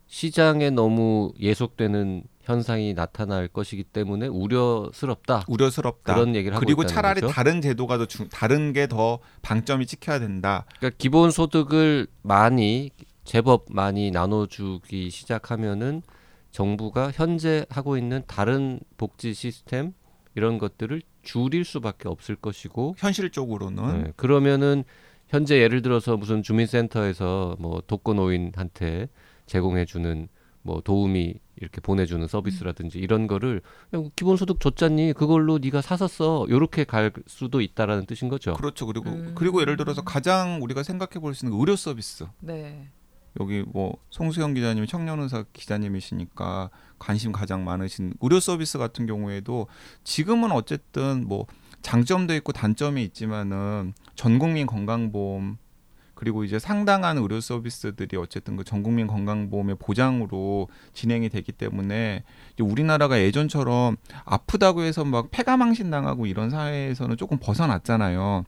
[0.08, 5.44] 시장에 너무 예속되는 현상이 나타날 것이기 때문에 우려스럽다.
[5.50, 6.14] 우려스럽다.
[6.14, 7.34] 그런 얘기를 하고 그리고 있다는 차라리 거죠.
[7.34, 10.64] 다른 제도가 더 중, 다른 게 더 방점이 찍혀야 된다.
[10.78, 12.92] 그러니까 기본 소득을 많이
[13.26, 16.02] 제법 많이 나눠주기 시작하면은
[16.56, 19.94] 정부가 현재 하고 있는 다른 복지 시스템
[20.36, 24.86] 이런 것들을 줄일 수밖에 없을 것이고 현실적으로는 네, 그러면은
[25.28, 29.10] 현재 예를 들어서 무슨 주민센터에서 뭐 독거노인한테
[29.48, 30.30] 제공해주는
[30.62, 33.62] 뭐 도우미 이렇게 보내주는 서비스라든지 이런 거를
[34.16, 38.54] 기본소득 줬잖니 그걸로 네가 사서 써 요렇게 갈 수도 있다라는 뜻인 거죠.
[38.54, 38.86] 그렇죠.
[38.86, 39.34] 그리고 음.
[39.36, 42.26] 그리고 예를 들어서 가장 우리가 생각해 볼 수 있는 의료 서비스.
[42.40, 42.90] 네.
[43.40, 46.70] 여기 뭐 송수영 기자님이 청년의사 기자님이시니까
[47.00, 49.68] 관심 가장 많으신 의료 서비스 같은 경우에도
[50.04, 51.46] 지금은 어쨌든 뭐
[51.82, 55.58] 장점도 있고 단점이 있지만은 전국민 건강보험
[56.16, 62.24] 그리고 이제 상당한 의료 서비스들이 어쨌든 그 전국민 건강보험의 보장으로 진행이 되기 때문에
[62.60, 68.46] 우리나라가 예전처럼 아프다고 해서 막 폐가망신 당하고 이런 사회에서는 조금 벗어났잖아요.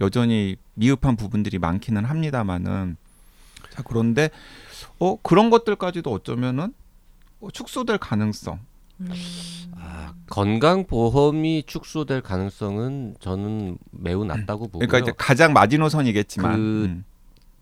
[0.00, 2.96] 여전히 미흡한 부분들이 많기는 합니다만은
[3.74, 4.30] 자 그런데
[5.00, 6.72] 어 그런 것들까지도 어쩌면은
[7.40, 8.60] 어, 축소될 가능성
[9.00, 9.10] 음.
[9.76, 14.86] 아, 건강 보험이 축소될 가능성은 저는 매우 낮다고 보고요.
[14.86, 17.04] 그러니까 이제 가장 마지노선이겠지만 그 음.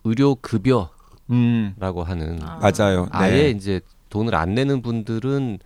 [0.04, 0.90] 의료 급여라고
[1.30, 2.58] 음, 하는 아.
[2.58, 3.08] 맞아요.
[3.10, 3.50] 아예 네.
[3.50, 5.58] 이제 돈을 안 내는 분들은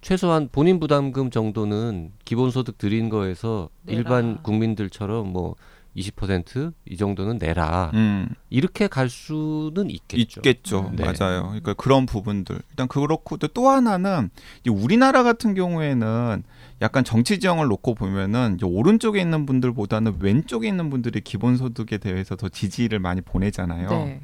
[0.00, 3.98] 최소한 본인 부담금 정도는 기본소득 드린 거에서 내라.
[3.98, 5.54] 일반 국민들처럼 뭐
[5.96, 10.40] 20%이 정도는 내라 음, 이렇게 갈 수는 있겠죠.
[10.40, 10.90] 있겠죠.
[10.90, 10.96] 음.
[10.96, 11.04] 네.
[11.04, 11.42] 맞아요.
[11.44, 16.42] 그러니까 그런 부분들 일단 그렇고 또, 또 하나는 이제 우리나라 같은 경우에는
[16.80, 22.48] 약간 정치 지형을 놓고 보면은 이제 오른쪽에 있는 분들보다는 왼쪽에 있는 분들이 기본소득에 대해서 더
[22.48, 23.88] 지지를 많이 보내잖아요.
[23.88, 24.20] 네.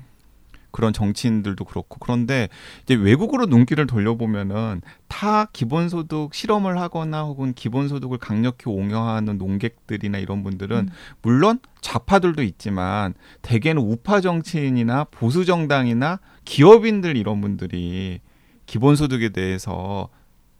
[0.70, 2.48] 그런 정치인들도 그렇고 그런데
[2.82, 10.76] 이제 외국으로 눈길을 돌려보면은 다 기본소득 실험을 하거나 혹은 기본소득을 강력히 옹호하는 농객들이나 이런 분들은
[10.76, 10.88] 음.
[11.22, 18.20] 물론 좌파들도 있지만 대개는 우파 정치인이나 보수 정당이나 기업인들 이런 분들이
[18.66, 20.10] 기본소득에 대해서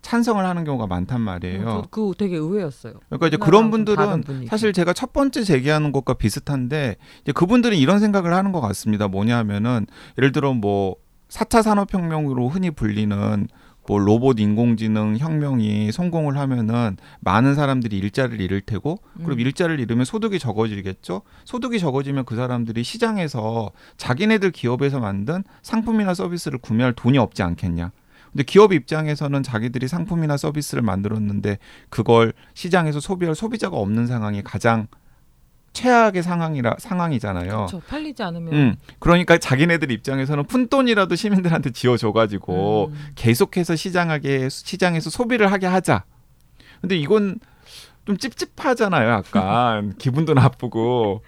[0.09, 1.69] 찬성을 하는 경우가 많단 말이에요.
[1.69, 2.95] 어, 저 그거 되게 의외였어요.
[3.11, 4.47] 그러니까 이제 그런 좀 분들은.
[4.49, 9.07] 사실 제가 첫 번째 제기하는 것과 비슷한데 이제 그분들은 이런 생각을 하는 것 같습니다.
[9.07, 10.97] 뭐냐면은 예를 들어 뭐
[11.29, 13.49] 4차 산업혁명으로 흔히 불리는
[13.87, 19.41] 뭐 로봇 인공지능 혁명이 성공을 하면은 많은 사람들이 일자리를 잃을 테고 그럼 음.
[19.41, 21.21] 일자리를 잃으면 소득이 적어지겠죠.
[21.45, 27.93] 소득이 적어지면 그 사람들이 시장에서 자기네들 기업에서 만든 상품이나 서비스를 구매할 돈이 없지 않겠냐.
[28.33, 34.87] 근데 기업 입장에서는 자기들이 상품이나 서비스를 만들었는데 그걸 시장에서 소비할 소비자가 없는 상황이 가장
[35.73, 37.51] 최악의 상황이라 상황이잖아요.
[37.51, 37.81] 그렇죠.
[37.87, 43.07] 팔리지 않으면 음, 그러니까 자기네들 입장에서는 푼돈이라도 시민들한테 지어줘가지고 음.
[43.15, 46.05] 계속해서 시장하게 시장에서 소비를 하게 하자.
[46.81, 47.39] 근데 이건
[48.07, 49.09] 좀 찝찝하잖아요.
[49.09, 51.23] 약간 기분도 나쁘고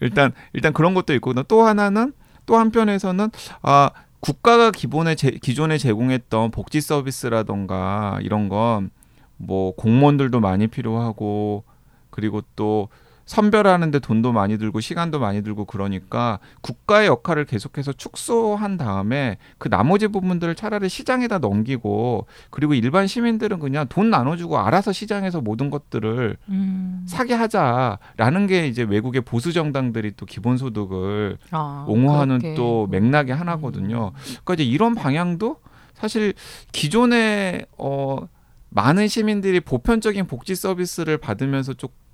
[0.00, 2.12] 일단 일단 그런 것도 있고 또 하나는
[2.46, 3.30] 또 한편에서는
[3.62, 8.90] 아 국가가 기본에 제, 기존에 제공했던 복지 서비스라던가 이런 건
[9.38, 11.64] 뭐 공무원들도 많이 필요하고
[12.10, 12.88] 그리고 또
[13.28, 20.08] 선별하는데 돈도 많이 들고 시간도 많이 들고 그러니까 국가의 역할을 계속해서 축소한 다음에 그 나머지
[20.08, 27.04] 부분들을 차라리 시장에다 넘기고 그리고 일반 시민들은 그냥 돈 나눠주고 알아서 시장에서 모든 것들을 음.
[27.06, 32.54] 사게 하자라는 게 이제 외국의 보수 정당들이 또 기본소득을 아, 옹호하는 그렇게.
[32.54, 34.12] 또 맥락의 하나거든요.
[34.42, 35.60] 그러니까 이제 이런 방향도
[35.92, 36.32] 사실
[36.72, 38.26] 기존에 어
[38.70, 42.07] 많은 시민들이 보편적인 복지 서비스를 받으면서 조금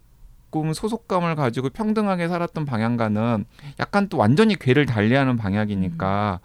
[0.75, 3.45] 소속감을 가지고 평등하게 살았던 방향과는
[3.81, 6.41] 약간 또 완전히 궤를 달리하는 방향이니까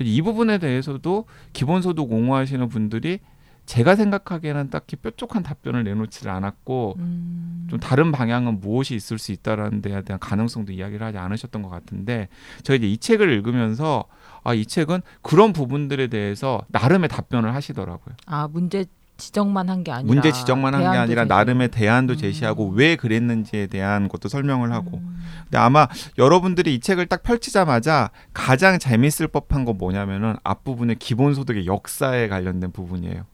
[0.00, 3.20] 이 부분에 대해서도 기본소득 옹호하시는 분들이
[3.66, 7.66] 제가 생각하기에는 딱히 뾰족한 답변을 내놓지를 않았고 음.
[7.70, 12.28] 좀 다른 방향은 무엇이 있을 수 있다라는 데에 대한 가능성도 이야기를 하지 않으셨던 것 같은데
[12.64, 14.06] 제가 이제 이 책을 읽으면서
[14.42, 18.14] 아 이 책은 그런 부분들에 대해서 나름의 답변을 하시더라고요.
[18.26, 18.86] 아 문제
[19.20, 21.28] 지적만 한 게 아니라 문제 지적만 한 게 아니라 제시하고.
[21.28, 22.16] 나름의 대안도 음.
[22.18, 24.98] 제시하고 왜 그랬는지에 대한 것도 설명을 하고.
[24.98, 25.20] 음.
[25.44, 25.86] 근데 아마
[26.18, 33.24] 여러분들이 이 책을 딱 펼치자마자 가장 재밌을 법한 건 뭐냐면은 앞부분의 기본소득의 역사에 관련된 부분이에요.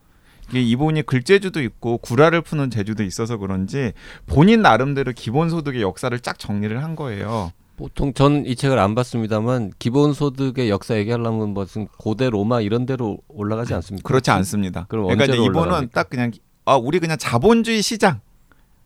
[0.51, 3.93] 이게 이분이 글재주도 있고 구라를 푸는 재주도 있어서 그런지
[4.27, 7.51] 본인 나름대로 기본소득의 역사를 쫙 정리를 한 거예요.
[7.77, 13.75] 보통 전 이 책을 안 봤습니다만 기본소득의 역사 얘기하려면 무슨 고대 로마 이런 데로 올라가지
[13.75, 14.07] 않습니까?
[14.07, 14.87] 그렇지 않습니다.
[14.89, 15.93] 그럼 그러니까 이제 언제로 이분은 올라갑니까?
[16.03, 16.31] 딱 그냥
[16.65, 18.21] 아 우리 그냥 자본주의 시장과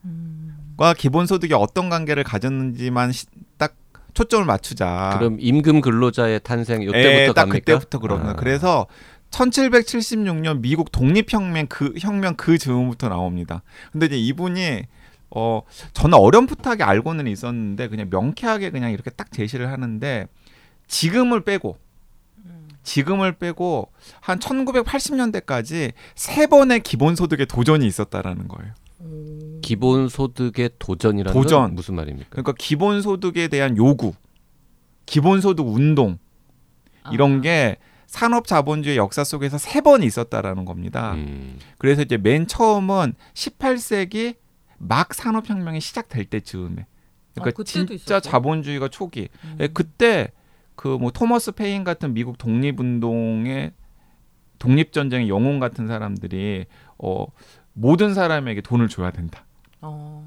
[0.04, 0.54] 음.
[0.96, 3.26] 기본소득이 어떤 관계를 가졌는지만 시-
[3.58, 3.74] 딱
[4.14, 5.14] 초점을 맞추자.
[5.18, 7.58] 그럼 임금 근로자의 탄생 요때부터 예, 딱 갑니까?
[7.58, 8.36] 그때부터 그러나 아.
[8.36, 8.86] 그래서
[9.30, 13.62] 1776년 미국 독립혁명 그 혁명 그 즈음부터 나옵니다.
[13.92, 14.82] 근데 이제 이분이
[15.30, 15.62] 어
[15.92, 20.26] 저는 어렴풋하게 알고는 있었는데 그냥 명쾌하게 그냥 이렇게 딱 제시를 하는데
[20.88, 21.76] 지금을 빼고
[22.82, 23.90] 지금을 빼고
[24.20, 28.72] 한 1980년대까지 세 번의 기본소득의 도전이 있었다라는 거예요.
[29.00, 29.60] 오.
[29.60, 31.60] 기본소득의 도전이라는 도전.
[31.62, 32.28] 건 무슨 말입니까?
[32.30, 34.14] 그러니까 기본소득에 대한 요구,
[35.06, 36.18] 기본소득 운동
[37.12, 37.40] 이런 아.
[37.42, 41.12] 게 산업 자본주의 역사 속에서 세 번 있었다라는 겁니다.
[41.14, 41.58] 음.
[41.78, 44.36] 그래서 이제 맨 처음은 18세기
[44.82, 46.86] 막 산업혁명이 시작될 때쯤에
[47.34, 48.20] 그러니까 아, 진짜 있었어요?
[48.20, 49.56] 자본주의가 초기 음.
[49.60, 50.32] 예, 그때
[50.74, 53.72] 그 뭐 토머스 페인 같은 미국 독립운동의
[54.58, 56.64] 독립전쟁의 영웅 같은 사람들이
[56.98, 57.26] 어
[57.74, 59.44] 모든 사람에게 돈을 줘야 된다
[59.82, 60.24] 어.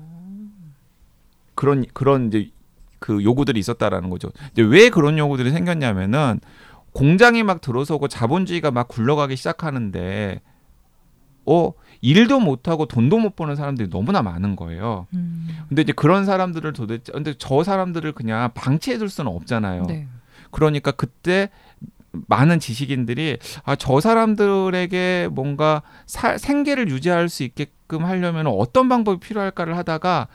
[1.55, 2.51] 그런 그런 이제
[2.99, 4.31] 그 요구들이 있었다라는 거죠.
[4.53, 6.39] 이제 왜 그런 요구들이 생겼냐면은
[6.93, 10.39] 공장이 막 들어서고 자본주의가 막 굴러가기 시작하는데
[11.45, 15.07] 어 일도 못 하고 돈도 못 버는 사람들이 너무나 많은 거예요.
[15.13, 15.47] 음.
[15.69, 19.83] 근데 이제 그런 사람들을 도대체 근데 저 사람들을 그냥 방치해 둘 수는 없잖아요.
[19.83, 20.07] 네.
[20.51, 21.49] 그러니까 그때
[22.27, 29.77] 많은 지식인들이 아 저 사람들에게 뭔가 사, 생계를 유지할 수 있게끔 하려면 어떤 방법이 필요할까를
[29.77, 30.27] 하다가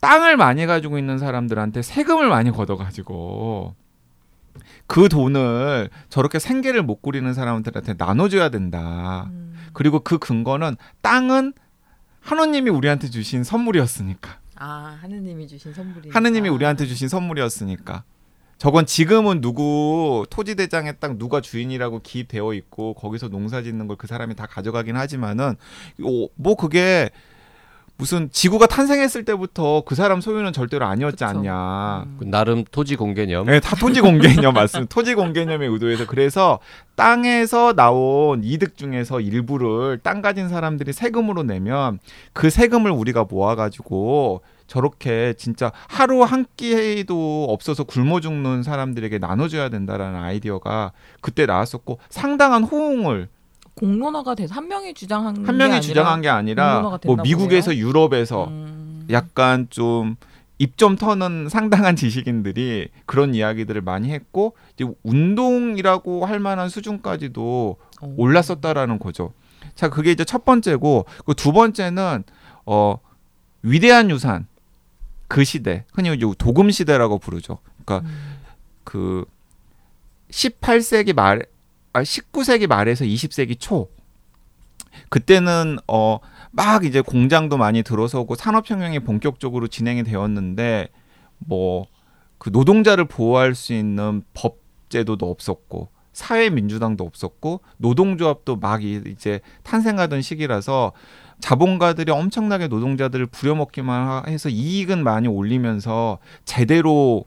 [0.00, 3.74] 땅을 많이 가지고 있는 사람들한테 세금을 많이 걷어가지고
[4.86, 9.26] 그 돈을 저렇게 생계를 못 꾸리는 사람들한테 나눠줘야 된다.
[9.30, 9.53] 음.
[9.74, 11.52] 그리고 그 근거는 땅은
[12.20, 14.38] 하느님이 우리한테 주신 선물이었으니까.
[14.56, 16.10] 아 하느님이 주신 선물이.
[16.10, 18.04] 하느님이 우리한테 주신 선물이었으니까.
[18.56, 24.06] 저건 지금은 누구 토지 대장에 딱 누가 주인이라고 기입되어 있고 거기서 농사 짓는 걸 그
[24.06, 25.56] 사람이 다 가져가긴 하지만은
[26.02, 27.10] 어, 뭐 그게
[27.96, 31.26] 무슨 지구가 탄생했을 때부터 그 사람 소유는 절대로 아니었지 그쵸.
[31.26, 32.04] 않냐.
[32.06, 32.16] 음.
[32.18, 33.46] 그 나름 토지 공개념.
[33.46, 34.92] 네, 다 토지 공개념 맞습니다.
[34.92, 36.58] 토지 공개념에 의도해서 그래서
[36.96, 42.00] 땅에서 나온 이득 중에서 일부를 땅 가진 사람들이 세금으로 내면
[42.32, 50.20] 그 세금을 우리가 모아가지고 저렇게 진짜 하루 한 끼도 없어서 굶어 죽는 사람들에게 나눠줘야 된다라는
[50.20, 53.28] 아이디어가 그때 나왔었고 상당한 호응을
[53.74, 57.86] 공론화가 돼서 한 명이 주장한 한게 명이 아니라 주장한 게 아니라 뭐 미국에서 보네요.
[57.86, 59.06] 유럽에서 음.
[59.10, 60.16] 약간 좀
[60.58, 68.14] 입좀 터는 상당한 지식인들이 그런 이야기들을 많이 했고 이제 운동이라고 할 만한 수준까지도 오.
[68.16, 69.32] 올랐었다라는 거죠.
[69.74, 72.22] 자, 그게 이제 첫 번째고 그 두 번째는
[72.66, 72.98] 어
[73.62, 74.46] 위대한 유산
[75.26, 77.58] 그 시대 흔히 이제 도금 시대라고 부르죠.
[77.84, 78.36] 그러니까 음.
[78.84, 79.24] 그
[80.30, 81.44] 18세기 말, 아
[82.02, 83.88] 19세기 말에서 20세기 초.
[85.08, 86.18] 그때는 어
[86.56, 90.86] 막 이제 공장도 많이 들어서고 산업혁명이 본격적으로 진행이 되었는데
[91.40, 91.86] 뭐
[92.38, 94.58] 그 노동자를 보호할 수 있는 법
[94.90, 100.92] 제도도 없었고 사회민주당도 없었고 노동조합도 막 이- 이제 탄생하던 시기라서
[101.40, 107.24] 자본가들이 엄청나게 노동자들을 부려먹기만 하- 해서 이익은 많이 올리면서 제대로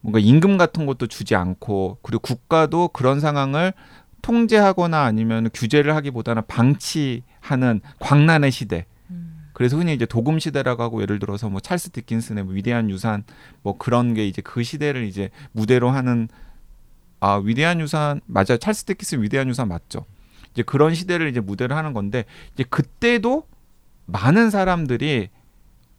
[0.00, 3.72] 뭔가 임금 같은 것도 주지 않고 그리고 국가도 그런 상황을
[4.22, 8.86] 통제하거나 아니면 규제를 하기보다는 방치하는 광란의 시대.
[9.10, 9.48] 음.
[9.52, 13.24] 그래서 흔히 이제 도금 시대라고 하고 예를 들어서 뭐 찰스 디킨슨의 뭐 위대한 유산
[13.62, 16.28] 뭐 그런 게 이제 그 시대를 이제 무대로 하는
[17.20, 20.06] 아 위대한 유산 맞아요 찰스 디킨슨 위대한 유산 맞죠
[20.52, 23.46] 이제 그런 시대를 이제 무대를 하는 건데 이제 그때도
[24.06, 25.28] 많은 사람들이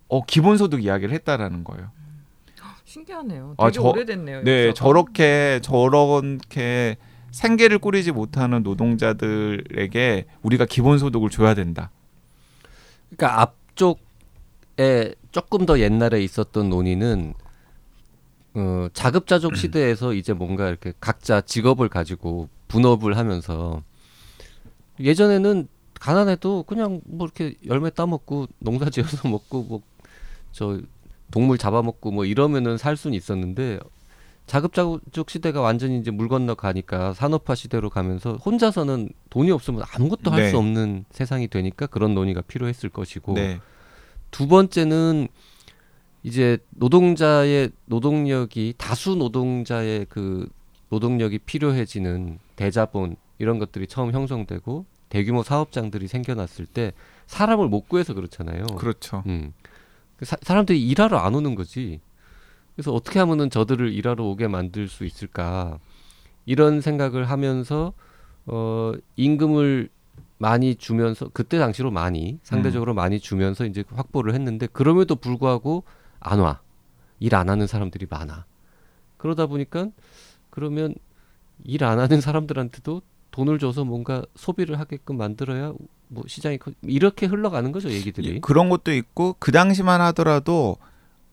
[0.07, 1.91] 어 기본소득 이야기를 했다라는 거예요.
[2.91, 3.55] 신기하네요.
[3.57, 4.43] 아, 되게 저- 오래됐네요.
[4.43, 4.85] 네, 역사가.
[4.87, 6.97] 저렇게 저렇게
[7.31, 11.89] 생계를 꾸리지 못하는 노동자들에게 우리가 기본소득을 줘야 된다.
[13.15, 17.33] 그러니까 앞쪽에 조금 더 옛날에 있었던 논의는
[18.53, 23.81] 어, 자급자족 시대에서 이제 뭔가 이렇게 각자 직업을 가지고 분업을 하면서
[24.99, 25.69] 예전에는
[26.01, 29.81] 가난해도 그냥 뭐 이렇게 열매 따먹고 농사 지어서 먹고 뭐
[30.53, 30.81] 저
[31.31, 33.79] 동물 잡아먹고 뭐 이러면은 살 수는 있었는데
[34.47, 40.41] 자급자족 시대가 완전히 이제 물 건너 가니까 산업화 시대로 가면서 혼자서는 돈이 없으면 아무것도 할
[40.41, 40.49] 네.
[40.49, 43.59] 수 없는 세상이 되니까 그런 논의가 필요했을 것이고 네,
[44.29, 45.27] 두 번째는
[46.23, 50.49] 이제 노동자의 노동력이 다수 노동자의 그
[50.89, 56.93] 노동력이 필요해지는 대자본 이런 것들이 처음 형성되고 대규모 사업장들이 생겨났을 때
[57.27, 58.63] 사람을 못 구해서 그렇잖아요.
[58.77, 59.23] 그렇죠.
[59.25, 59.53] 음.
[60.21, 61.99] 그 사, 사람들이 일하러 안 오는 거지.
[62.75, 65.79] 그래서 어떻게 하면은 저들을 일하러 오게 만들 수 있을까?
[66.45, 67.91] 이런 생각을 하면서
[68.45, 69.89] 어 임금을
[70.37, 75.83] 많이 주면서 그때 당시로 많이 상대적으로 많이 주면서 이제 확보를 했는데 그럼에도 불구하고
[76.19, 76.61] 안 와.
[77.19, 78.45] 일 안 하는 사람들이 많아.
[79.17, 79.89] 그러다 보니까
[80.51, 80.93] 그러면
[81.63, 85.73] 일 안 하는 사람들한테도 돈을 줘서 뭔가 소비를 하게끔 만들어야
[86.09, 88.27] 뭐 시장이 커 이렇게 흘러가는 거죠 얘기들이.
[88.35, 90.77] 예, 그런 것도 있고 그 당시만 하더라도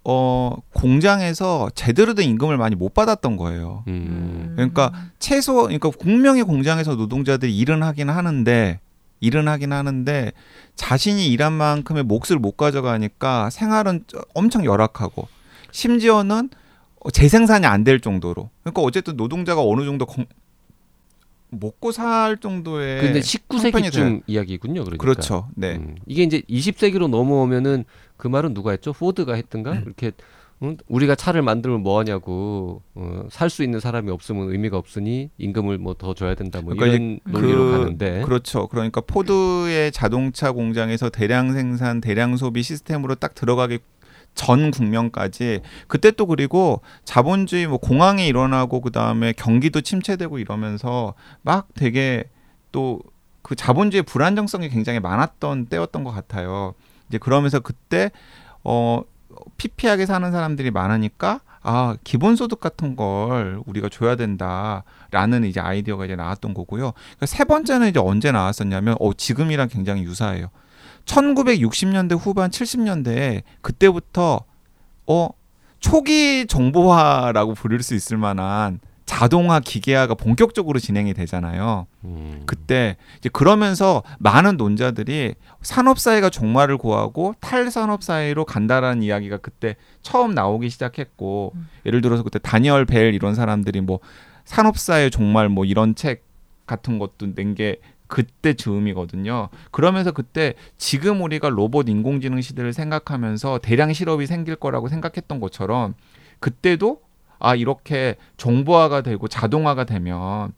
[0.05, 3.85] 어 공장에서 제대로 된 임금을 많이 못 받았던 거예요.
[3.89, 4.53] 음.
[4.55, 8.81] 그러니까 최소 그러니까 분명히 공장에서 노동자들이 일은 하긴 하는데
[9.21, 10.33] 일은 하긴 하는데
[10.77, 15.27] 자신이 일한 만큼의 몫을 못 가져가니까 생활은 저- 엄청 열악하고
[15.73, 16.51] 심지어는
[17.01, 20.27] 어, 재생산이 안 될 정도로 그러니까 어쨌든 노동자가 어느 정도 건-
[21.51, 24.85] 먹고 살 정도의 근데 형편이 19세기쯤 이야기군요.
[24.85, 25.03] 그러니까.
[25.03, 25.49] 그렇죠.
[25.55, 25.77] 네.
[25.77, 25.97] 음.
[26.07, 27.85] 이게 이제 20세기로 넘어오면은
[28.17, 28.93] 그 말은 누가 했죠?
[28.93, 29.73] 포드가 했던가?
[29.73, 29.83] 음.
[29.87, 30.13] 이렇게
[30.63, 30.77] 응?
[30.89, 35.95] 우리가 차를 만들면 뭐 하냐고 어, 살 수 있는 사람이 없으면 의미가 없으니 임금을 뭐
[35.95, 38.67] 더 줘야 된다 뭐 그러니까 이런 논리로 그- 가는데 그렇죠.
[38.67, 43.79] 그러니까 포드의 자동차 공장에서 대량 생산, 대량 소비 시스템으로 딱 들어가기
[44.35, 51.69] 전 국면까지 그때 또 그리고 자본주의 뭐 공황이 일어나고 그 다음에 경기도 침체되고 이러면서 막
[51.75, 52.25] 되게
[52.73, 53.01] 또
[53.49, 56.75] 그 자본주의 불안정성이 굉장히 많았던 때였던 것 같아요.
[57.09, 58.11] 이제 그러면서 그때
[58.63, 59.01] 어
[59.57, 66.53] 피피하게 사는 사람들이 많으니까 아 기본소득 같은 걸 우리가 줘야 된다라는 이제 아이디어가 이제 나왔던
[66.53, 66.93] 거고요.
[66.93, 70.49] 그러니까 세 번째는 이제 언제 나왔었냐면 어 지금이랑 굉장히 유사해요.
[71.09, 74.45] 1960년대 후반 70년대에 그때부터
[75.07, 75.29] 어
[75.81, 81.87] 초기 정보화라고 부를 수 있을 만한 자동화 기계화가 본격적으로 진행이 되잖아요.
[82.05, 82.43] 음.
[82.45, 90.35] 그때 이제 그러면서 많은 논자들이 산업 사회가 종말을 고하고 탈산업 사회로 간다라는 이야기가 그때 처음
[90.35, 91.69] 나오기 시작했고 음.
[91.87, 94.01] 예를 들어서 그때 다니엘 벨 이런 사람들이 뭐
[94.45, 96.27] 산업 사회 종말 뭐 이런 책
[96.67, 97.77] 같은 것도 낸 게
[98.09, 99.49] 그때 즈음이거든요.
[99.71, 105.95] 그러면서 그때 지금 우리가 로봇 인공지능 시대를 생각하면서 대량 실업이 생길 거라고 생각했던 것처럼
[106.41, 107.03] 그때도
[107.39, 110.53] 아 이렇게 정보화가 되고 자동화가 되면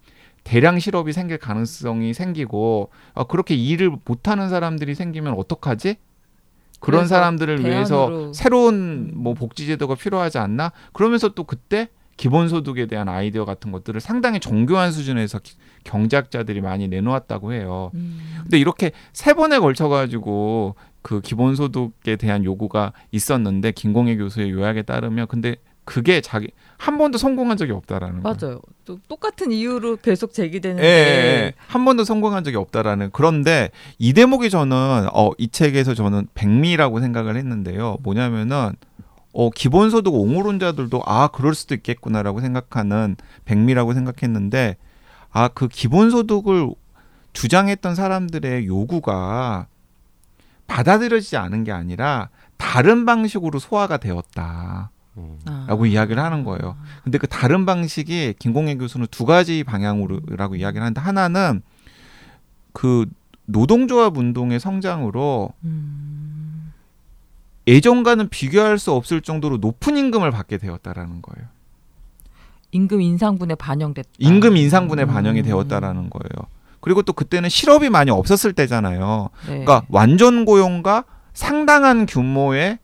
[0.45, 5.97] 대량 실업이 생길 가능성이 생기고 아, 그렇게 일을 못하는 사람들이 생기면 어떡하지?
[6.81, 10.73] 그런 사람들을 위해서 대안으로- 새로운 뭐 복지 제도가 필요하지 않나?
[10.95, 11.89] 그러면서 또 그때
[12.21, 15.55] 기본소득에 대한 아이디어 같은 것들을 상당히 정교한 수준에서 기-
[15.85, 17.91] 경제학자들이 많이 내놓았다고 해요.
[17.95, 18.21] 음.
[18.43, 25.29] 근데 이렇게 세 번에 걸쳐 가지고 그 기본소득에 대한 요구가 있었는데 김공혜 교수의 요약에 따르면
[25.29, 25.57] 근데
[25.87, 28.37] 그게 자기 한 번도 성공한 적이 없다라는 거예요.
[28.39, 28.61] 맞아요.
[28.85, 30.89] 또 똑같은 이유로 계속 예, 제기되는데 예,
[31.47, 31.53] 예.
[31.69, 37.37] 한 번도 성공한 적이 없다라는 그런데 이 대목이 저는 어, 이 책에서 저는 백미라고 생각을
[37.39, 37.97] 했는데요.
[38.03, 38.73] 뭐냐면은
[39.33, 44.77] 어, 기본소득 옹호론자들도 아 그럴 수도 있겠구나라고 생각하는 백미라고 생각했는데
[45.31, 46.71] 아 그 기본소득을
[47.33, 49.67] 주장했던 사람들의 요구가
[50.67, 54.91] 받아들여지지 않은 게 아니라 다른 방식으로 소화가 되었다.
[55.17, 55.39] 음.
[55.47, 55.67] 아.
[55.69, 56.77] 라고 이야기를 하는 거예요.
[57.03, 61.63] 근데 그 다른 방식이 김공혜 교수는 두 가지 방향으로라고 이야기를 하는데 하나는
[62.73, 63.07] 그
[63.47, 66.30] 노동조합 운동의 성장으로 음.
[67.71, 71.49] 예전과는 비교할 수 없을 정도로 높은 임금을 받게 되었다라는 거예요.
[72.73, 74.09] 임금 인상분에 반영됐다.
[74.19, 75.09] 임금 인상분에 음.
[75.09, 76.49] 반영이 되었다라는 거예요.
[76.81, 79.31] 그리고 또 그때는 실업이 많이 없었을 때잖아요.
[79.43, 79.65] 네.
[79.65, 82.79] 그러니까 완전 고용과 상당한 규모의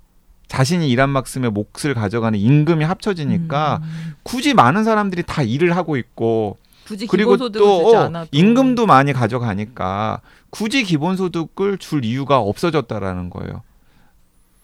[0.47, 4.14] 자신이 일한 만큼의 몫을 가져가는 임금이 합쳐지니까 음.
[4.22, 10.20] 굳이 많은 사람들이 다 일을 하고 있고 굳이 그리고 또 어, 임금도 많이 가져가니까
[10.51, 13.62] 굳이 기본소득을 줄 이유가 없어졌다라는 거예요.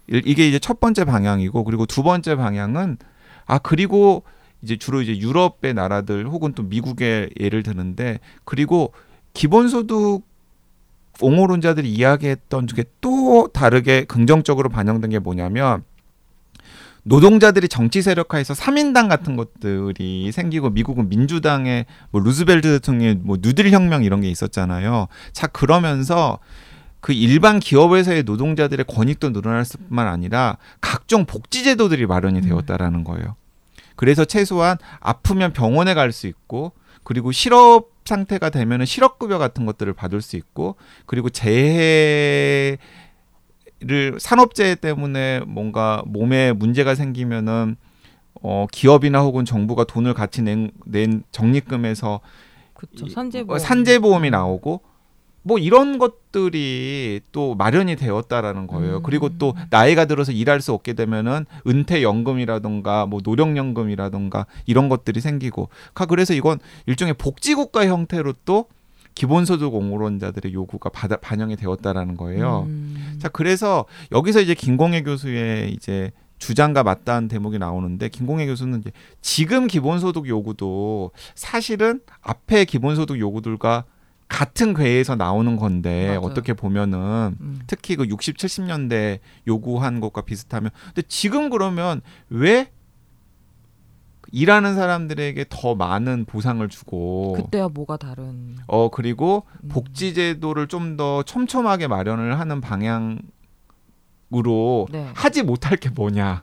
[0.07, 2.98] 일- 이게 이제 첫 번째 방향이고 그리고 두 번째 방향은
[3.46, 4.24] 아 그리고
[4.62, 8.92] 이제 주로 이제 유럽의 나라들 혹은 또 미국의 예를 드는데 그리고
[9.34, 10.22] 기본소득
[11.20, 15.84] 옹호론자들이 이야기했던 중에 또 다르게 긍정적으로 반영된 게 뭐냐면
[17.05, 24.05] 노동자들이 정치 세력화해서 3인당 같은 것들이 생기고 미국은 민주당의 뭐 루즈벨트 대통령의 뭐 누딜 혁명
[24.05, 25.09] 이런 게 있었잖아요.
[25.32, 26.38] 자 그러면서
[27.03, 32.44] 그 일반 기업에서의 노동자들의 권익도 늘어날 뿐만 아니라 각종 복지 제도들이 마련이 음.
[32.44, 33.34] 되었다라는 거예요.
[33.96, 36.72] 그래서 최소한 아프면 병원에 갈 수 있고
[37.03, 40.76] 그리고 실업 상태가 되면은 실업급여 같은 것들을 받을 수 있고
[41.07, 42.78] 그리고 재해를
[44.18, 47.76] 산업재해 때문에 뭔가 몸에 문제가 생기면은
[48.42, 52.20] 어 기업이나 혹은 정부가 돈을 같이 낸, 낸 적립금에서
[53.12, 54.91] 산재보험 어, 산재보험이 나오고
[55.45, 58.97] 뭐 이런 것들이 또 마련이 되었다라는 거예요.
[58.99, 59.03] 음.
[59.03, 65.20] 그리고 또 나이가 들어서 일할 수 없게 되면은 은퇴 연금이라던가 뭐 노령 연금이라던가 이런 것들이
[65.20, 68.66] 생기고 가- 그래서 이건 일종의 복지 국가 형태로 또
[69.14, 72.64] 기본소득 옹호론자들의 요구가 받아, 반영이 되었다라는 거예요.
[72.68, 73.18] 음.
[73.20, 78.90] 자 그래서 여기서 이제 김공혜 교수의 이제 주장과 맞닿은 대목이 나오는데 김공혜 교수는 이제
[79.20, 83.84] 지금 기본소득 요구도 사실은 앞에 기본소득 요구들과
[84.32, 86.20] 같은 궤에서 나오는 건데 맞아요.
[86.20, 87.60] 어떻게 보면은 음.
[87.66, 92.70] 특히 그 60, 70년대 요구한 것과 비슷하면 근데 지금 그러면 왜
[94.32, 99.68] 일하는 사람들에게 더 많은 보상을 주고 그때와 뭐가 다른 어 그리고 음.
[99.68, 103.20] 복지 제도를 좀 더 촘촘하게 마련을 하는 방향으로
[104.90, 105.10] 네.
[105.14, 106.42] 하지 못할 게 뭐냐.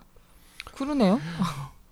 [0.75, 1.19] 그러네요.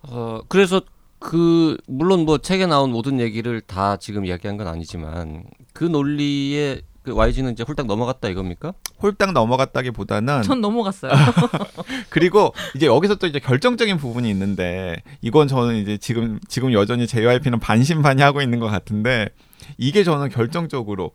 [0.04, 0.82] 어 그래서
[1.20, 5.44] 그 물론 뭐 책에 나온 모든 얘기를 다 지금 이야기한 건 아니지만
[5.78, 8.74] 그 논리에 그 YG는 이제 홀딱 넘어갔다 이겁니까?
[9.00, 11.12] 홀딱 넘어갔다기보다는 전 넘어갔어요.
[12.10, 17.60] 그리고 이제 여기서 또 이제 결정적인 부분이 있는데 이건 저는 이제 지금 지금 여전히 JYP는
[17.60, 19.30] 반신반의하고 있는 것 같은데
[19.78, 21.12] 이게 저는 결정적으로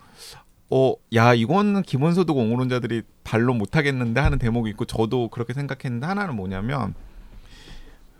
[0.71, 6.95] 어 야 이거는 기본소득 옹호론자들이 반론 못하겠는데 하는 대목이 있고 저도 그렇게 생각했는데 하나는 뭐냐면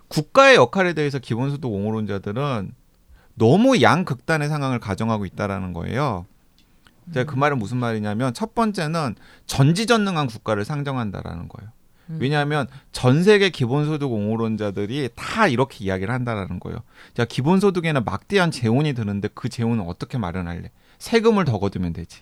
[0.09, 2.73] 국가의 역할에 대해서 기본소득 옹호론자들은
[3.37, 6.27] 너무 양극단의 상황을 가정하고 있다라는 거예요.
[7.13, 11.71] 제가 그 말은 무슨 말이냐면 첫 번째는 전지전능한 국가를 상정한다라는 거예요.
[12.11, 12.19] 음.
[12.21, 16.79] 왜냐하면 전 세계 기본소득 옹호론자들이 다 이렇게 이야기를 한다라는 거예요.
[17.15, 20.71] 자, 기본소득에는 막대한 재원이 드는데 그 재원은 어떻게 마련할래?
[20.99, 22.21] 세금을 더 걷으면 되지.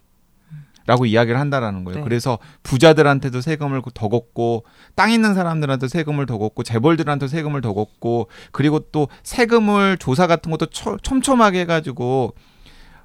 [0.87, 1.99] 라고 이야기를 한다라는 거예요.
[1.99, 2.05] 네.
[2.05, 4.65] 그래서 부자들한테도 세금을 더 걷고
[4.97, 10.51] 땅 있는 사람들한테 세금을 더 걷고 재벌들한테 세금을 더 걷고 그리고 또 세금을 조사 같은
[10.51, 12.35] 것도 초- 촘촘하게 해가지고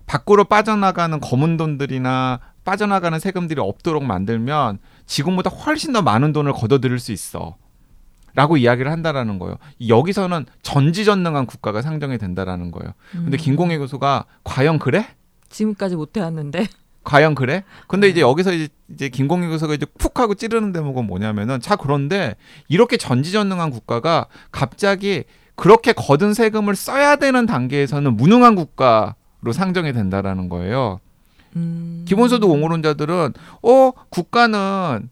[0.05, 7.11] 밖으로 빠져나가는 검은 돈들이나 빠져나가는 세금들이 없도록 만들면 지금보다 훨씬 더 많은 돈을 걷어들일 수
[7.11, 7.55] 있어.
[8.33, 9.55] 라고 이야기를 한다라는 거예요.
[9.87, 12.93] 여기서는 전지전능한 국가가 상정이 된다라는 거예요.
[13.11, 13.39] 근데 음.
[13.39, 15.07] 김공혜 교수가 과연 그래?
[15.49, 16.67] 지금까지 못 해왔는데
[17.05, 17.63] 과연 그래?
[17.87, 22.35] 근데 이제 여기서 이제, 이제 김공희 교수가 이제 푹 하고 찌르는 대목은 뭐냐면은 자 그런데
[22.67, 25.23] 이렇게 전지전능한 국가가 갑자기
[25.55, 29.13] 그렇게 거둔 세금을 써야 되는 단계에서는 무능한 국가로
[29.53, 30.99] 상정이 된다라는 거예요.
[31.55, 32.05] 음.
[32.07, 33.33] 기본소득 옹호론자들은
[33.63, 35.09] 어 국가는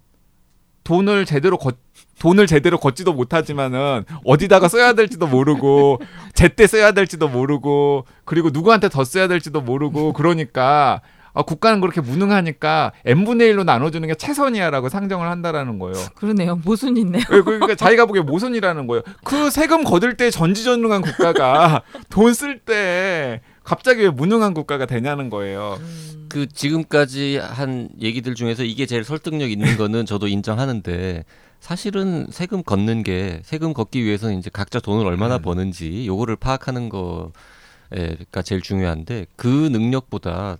[0.83, 1.77] 돈을 제대로 걷
[2.19, 5.99] 돈을 제대로 걷지도 못하지만은 어디다가 써야 될지도 모르고
[6.33, 11.01] 제때 써야 될지도 모르고 그리고 누구한테 더 써야 될지도 모르고 그러니까
[11.35, 15.95] 아, 국가는 그렇게 무능하니까 n분의 1로 나눠주는 게 최선이야라고 상정을 한다라는 거예요.
[16.15, 16.59] 그러네요.
[16.63, 17.23] 모순 있네요.
[17.31, 19.01] 예, 그러니까 자기가 보기에 모순이라는 거예요.
[19.23, 21.81] 그 세금 거둘 때 전지전능한 국가가
[22.11, 25.77] 돈 쓸 때 갑자기 왜 무능한 국가가 되냐는 거예요.
[25.79, 26.25] 음.
[26.29, 31.23] 그 지금까지 한 얘기들 중에서 이게 제일 설득력 있는 거는 저도 인정하는데
[31.59, 35.41] 사실은 세금 걷는 게 세금 걷기 위해서는 이제 각자 돈을 얼마나 음.
[35.41, 40.57] 버는지 요거를 파악하는 거가 제일 중요한데 그 능력보다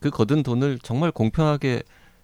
[0.00, 1.82] 그 거둔 돈을 정말 공평하게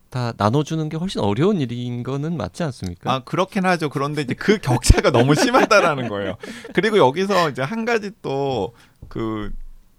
[0.09, 3.13] 다 나눠주는 게 훨씬 어려운 일인 거는 맞지 않습니까?
[3.13, 3.89] 아 그렇긴 하죠.
[3.91, 6.37] 그런데 이제 그 격차가 너무 심하다라는 거예요.
[6.73, 8.73] 그리고 여기서 이제 한 가지 또
[9.09, 9.51] 그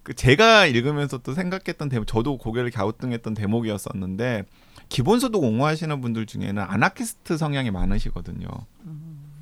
[0.05, 4.43] 그 제가 읽으면서 또 생각했던 대목, 저도 고개를 갸우뚱했던 대목이었었는데
[4.87, 8.47] 기본소득 옹호하시는 분들 중에는 아나키스트 성향이 많으시거든요.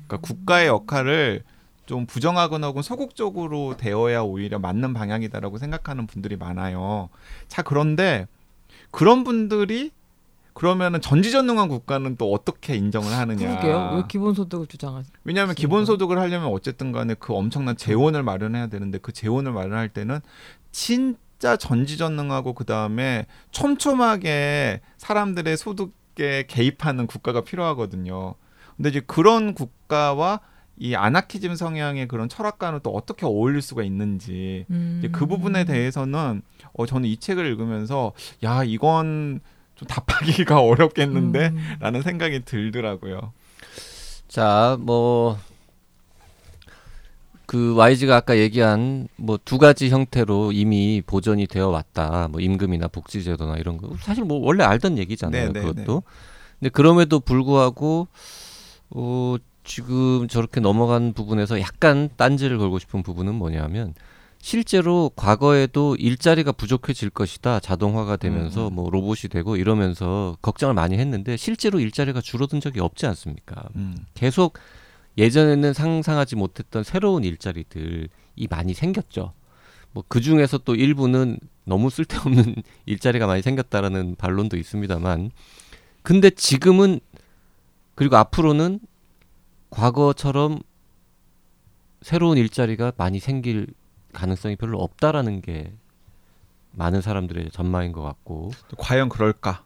[0.06, 1.44] 그러니까 국가의 역할을
[1.84, 7.10] 좀 부정하거나 혹은 소극적으로 되어야 오히려 맞는 방향이다라고 생각하는 분들이 많아요.
[7.46, 8.26] 자 그런데
[8.90, 9.90] 그런 분들이
[10.54, 13.60] 그러면은 전지전능한 국가는 또 어떻게 인정을 하느냐?
[13.60, 13.96] 그러게요.
[13.96, 15.10] 왜 기본소득을 주장하지?
[15.24, 20.20] 왜냐하면 기본소득을 하려면 어쨌든 간에 그 엄청난 재원을 마련해야 되는데 그 재원을 마련할 때는
[20.70, 28.36] 진짜 전지전능하고 그 다음에 촘촘하게 사람들의 소득에 개입하는 국가가 필요하거든요.
[28.76, 30.40] 근데 이제 그런 국가와
[30.76, 35.02] 이 아나키즘 성향의 그런 철학과는 또 어떻게 어울릴 수가 있는지 음.
[35.12, 36.42] 그 부분에 대해서는
[36.72, 39.40] 어 저는 이 책을 읽으면서 야 이건
[39.76, 41.76] 좀 답하기가 어렵겠는데 음.
[41.80, 43.32] 라는 생각이 들더라고요.
[44.28, 45.38] 자, 뭐,
[47.46, 52.28] 그 YG가 아까 얘기한 뭐 두 가지 형태로 이미 보전이 되어 왔다.
[52.28, 53.90] 뭐 임금이나 복지제도나 이런 거.
[54.00, 55.52] 사실 뭐 원래 알던 얘기잖아요.
[55.52, 56.02] 네, 네, 그것도.
[56.58, 58.08] 근데 그럼에도 불구하고,
[58.90, 63.94] 어, 지금 저렇게 넘어간 부분에서 약간 딴지를 걸고 싶은 부분은 뭐냐면,
[64.44, 67.60] 실제로 과거에도 일자리가 부족해질 것이다.
[67.60, 68.74] 자동화가 되면서 음, 음.
[68.74, 73.64] 뭐 로봇이 되고 이러면서 걱정을 많이 했는데 실제로 일자리가 줄어든 적이 없지 않습니까?
[73.76, 73.96] 음.
[74.12, 74.58] 계속
[75.16, 78.08] 예전에는 상상하지 못했던 새로운 일자리들이
[78.50, 79.32] 많이 생겼죠.
[79.92, 85.30] 뭐 그 중에서 또 일부는 너무 쓸데없는 일자리가 많이 생겼다라는 반론도 있습니다만,
[86.02, 87.00] 근데 지금은
[87.94, 88.80] 그리고 앞으로는
[89.70, 90.60] 과거처럼
[92.02, 93.68] 새로운 일자리가 많이 생길
[94.14, 95.72] 가능성이 별로 없다라는 게
[96.72, 99.62] 많은 사람들의 전망인 것 같고, 과연 그럴까?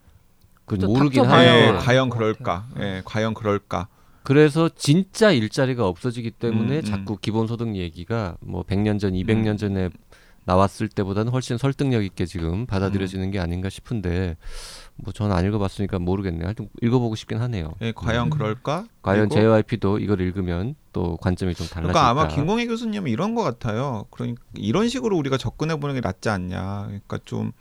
[0.64, 1.72] 그또 모르긴 예, 네.
[1.72, 2.66] 과연 그럴까?
[2.78, 3.88] 예, 과연 그럴까?
[4.22, 6.82] 그래서 진짜 일자리가 없어지기 때문에 음, 음.
[6.82, 9.88] 자꾸 기본소득 얘기가 뭐 100년 전, 200년 전에
[10.44, 14.36] 나왔을 때보다는 훨씬 설득력 있게 지금 받아들여지는 게 아닌가 싶은데
[14.98, 16.44] 뭐 저는 안 읽어봤으니까 모르겠네요.
[16.46, 17.72] 하여튼 읽어보고 싶긴 하네요.
[17.82, 18.30] 예, 과연 음.
[18.30, 18.86] 그럴까?
[19.02, 21.92] 과연 그리고- JYP도 이걸 읽으면 또 관점이 좀 달라질까?
[21.92, 24.06] 그러니까 아마 김공희 교수님은 이런 것 같아요.
[24.10, 26.84] 그러니까 이런 식으로 우리가 접근해 보는 게 낫지 않냐.
[26.86, 27.52] 그러니까 좀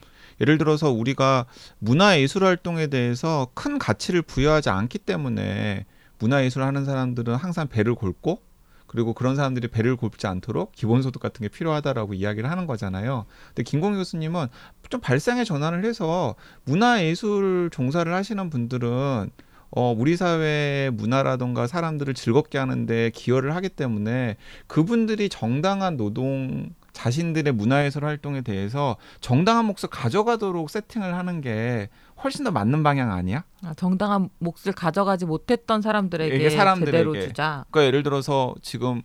[0.41, 1.45] 예를 들어서 우리가
[1.79, 5.85] 문화 예술 활동에 대해서 큰 가치를 부여하지 않기 때문에
[6.19, 8.41] 문화 예술을 하는 사람들은 항상 배를 골고
[8.87, 13.25] 그리고 그런 사람들이 배를 곪지 않도록 기본소득 같은 게 필요하다라고 이야기를 하는 거잖아요.
[13.49, 14.47] 근데 김공희 교수님은
[14.89, 19.29] 좀 발상의 전환을 해서 문화 예술 종사를 하시는 분들은
[19.69, 26.69] 어, 우리 사회의 문화라던가 사람들을 즐겁게 하는데 기여를 하기 때문에 그분들이 정당한 노동
[27.01, 31.89] 자신들의 문화예술 활동에 대해서 정당한 몫을 가져가도록 세팅을 하는 게
[32.23, 33.43] 훨씬 더 맞는 방향 아니야?
[33.63, 36.91] 아, 정당한 몫을 가져가지 못했던 사람들에게 사람들에게.
[36.97, 37.65] 제대로 주자.
[37.69, 39.03] 그러니까 예를 들어서 지금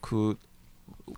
[0.00, 0.34] 그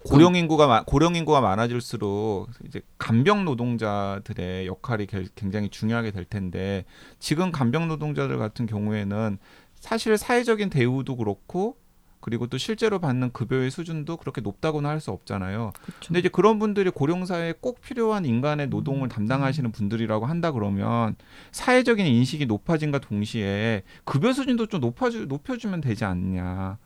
[0.04, 6.84] 고령 인구가 마- 고령 인구가 많아질수록 이제 간병 노동자들의 역할이 게- 굉장히 중요하게 될 텐데
[7.20, 9.38] 지금 간병 노동자들 같은 경우에는
[9.76, 11.76] 사실 사회적인 대우도 그렇고
[12.20, 15.72] 그리고 또 실제로 받는 급여의 수준도 그렇게 높다고는 할 수 없잖아요.
[15.84, 15.96] 그쵸.
[16.08, 19.08] 근데 이제 그런 분들이 고령 사회에 꼭 필요한 인간의 노동을 음.
[19.08, 21.14] 담당하시는 분들이라고 한다 그러면
[21.52, 26.78] 사회적인 인식이 높아진과 동시에 급여 수준도 좀 높아주 높여주면 되지 않냐.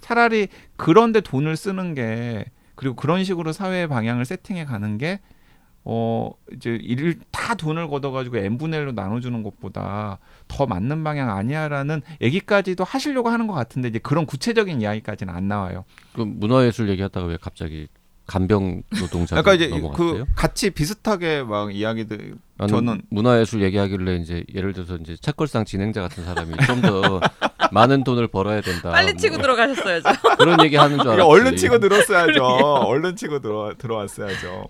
[0.00, 2.44] 차라리 그런데 돈을 쓰는 게
[2.76, 5.20] 그리고 그런 식으로 사회의 방향을 세팅해 가는 게
[5.84, 12.02] 어 이제 일을 다 돈을 걷어가지고 n 분의 1로 나눠주는 것보다 더 맞는 방향 아니야라는
[12.20, 15.84] 얘기까지도 하시려고 하는 것 같은데 이제 그런 구체적인 이야기까지는 안 나와요.
[16.14, 17.88] 그 문화예술 얘기하다가 왜 갑자기
[18.26, 20.24] 간병 노동자 그러니까 이제 넘어갔어요?
[20.26, 26.24] 그 같이 비슷하게 막 이야기들 저는- 문화예술 얘기하길래 이제 예를 들어서 이제 책걸상 진행자 같은
[26.24, 27.20] 사람이 좀 더
[27.72, 28.90] 많은 돈을 벌어야 된다.
[28.90, 30.08] 빨리 뭐 치고 들어가셨어야죠.
[30.38, 31.22] 그런 얘기 하는 줄 알았지.
[31.22, 32.42] 얼른 치고 들었어야죠.
[32.44, 34.66] 얼른 치고 들어 들어왔어야죠.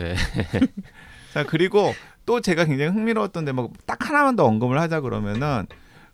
[0.00, 0.14] 네.
[1.34, 1.92] 자 그리고
[2.26, 5.66] 또 제가 굉장히 흥미로웠던 대목 딱 하나만 더 언급을 하자 그러면은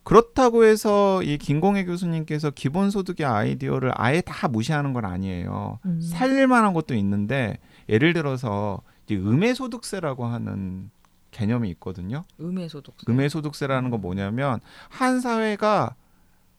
[0.02, 5.80] 그렇다고 해서 이 김공혜 교수님께서 기본소득의 아이디어를 아예 다 무시하는 건 아니에요.
[5.84, 6.00] 음.
[6.00, 7.58] 살릴 만한 것도 있는데
[7.88, 10.90] 예를 들어서 이제 음해소득세라고 하는
[11.32, 12.24] 개념이 있거든요.
[12.40, 12.94] 음해소득.
[13.08, 15.96] 음해소득세라는 건 뭐냐면 한 사회가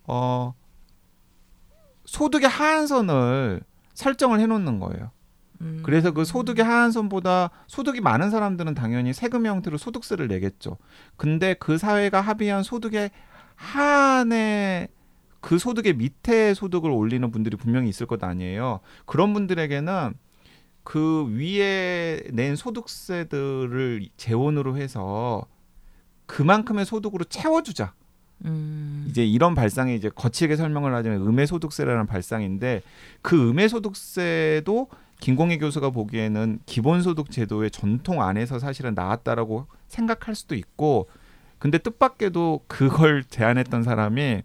[0.03, 0.53] 어
[2.05, 3.61] 소득의 하한선을
[3.93, 5.11] 설정을 해놓는 거예요.
[5.61, 5.81] 음.
[5.83, 10.77] 그래서 그 소득의 하한선보다 소득이 많은 사람들은 당연히 세금 형태로 소득세를 내겠죠.
[11.15, 13.11] 근데 그 사회가 합의한 소득의
[13.55, 14.87] 하한에
[15.39, 18.81] 그 소득의 밑에 소득을 올리는 분들이 분명히 있을 것 아니에요.
[19.05, 20.13] 그런 분들에게는
[20.83, 25.45] 그 위에 낸 소득세들을 재원으로 해서
[26.27, 27.93] 그만큼의 소득으로 채워주자.
[28.45, 29.05] 음.
[29.09, 32.83] 이제 이런 발상이 이제 거칠게 설명을 하자면 음해소득세라는 발상인데
[33.21, 34.89] 그 음해소득세도
[35.19, 41.09] 김공희 교수가 보기에는 기본소득 제도의 전통 안에서 사실은 나왔다라고 생각할 수도 있고
[41.59, 44.43] 근데 뜻밖에도 그걸 제안했던 사람이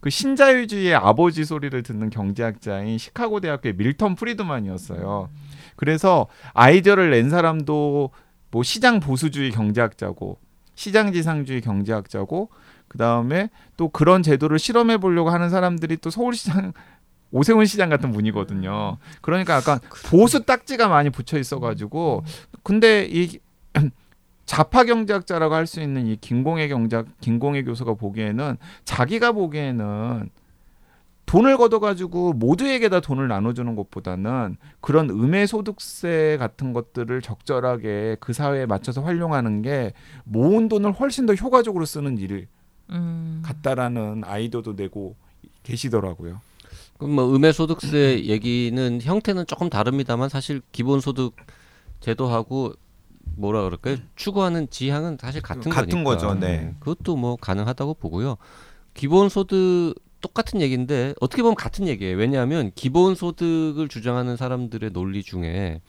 [0.00, 5.30] 그 신자유주의의 아버지 소리를 듣는 경제학자인 시카고 대학교의 밀턴 프리드만이었어요.
[5.76, 8.10] 그래서 아이디어를 낸 사람도
[8.50, 10.38] 뭐 시장 보수주의 경제학자고
[10.74, 12.50] 시장 지상주의 경제학자고
[12.88, 16.72] 그 다음에 또 그런 제도를 실험해 보려고 하는 사람들이 또 서울시장
[17.34, 18.96] 오세훈 시장 같은 분이거든요.
[19.20, 22.22] 그러니까 약간 보수 딱지가 많이 붙여 있어가지고
[22.62, 23.40] 근데 이
[24.46, 30.30] 좌파 경제학자라고 할 수 있는 이 김공혜 경제학 김공혜 교수가 보기에는 자기가 보기에는
[31.26, 38.66] 돈을 걷어가지고 모두에게 다 돈을 나눠주는 것보다는 그런 음해 소득세 같은 것들을 적절하게 그 사회에
[38.66, 42.46] 맞춰서 활용하는 게 모은 돈을 훨씬 더 효과적으로 쓰는 일
[42.90, 43.42] 음.
[43.44, 45.16] 같다라는 아이디어도 내고
[45.64, 46.40] 계시더라고요.
[46.98, 51.34] 그럼 뭐 음해소득세 얘기는 형태는 조금 다릅니다만 사실 기본소득
[52.00, 52.74] 제도하고
[53.36, 53.96] 뭐라 그럴까요?
[54.16, 56.26] 추구하는 지향은 사실 같은 같은 거니까.
[56.28, 56.74] 거죠, 네.
[56.80, 58.36] 그것도 뭐 가능하다고 보고요.
[58.94, 62.16] 기본소득 똑같은 얘기인데 어떻게 보면 같은 얘기예요.
[62.16, 65.82] 왜냐하면 기본소득을 주장하는 사람들의 논리 중에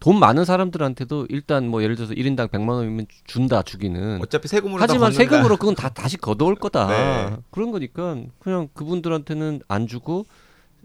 [0.00, 5.12] 돈 많은 사람들한테도 일단 뭐 예를 들어서 1인당 100만 원이면 준다 주기는 어차피 세금으로 하지만.
[5.12, 6.86] 세금으로 그건 다 다시 걷어올 거다.
[6.88, 7.36] 네.
[7.50, 10.26] 그런 거니까 그냥 그분들한테는 안 주고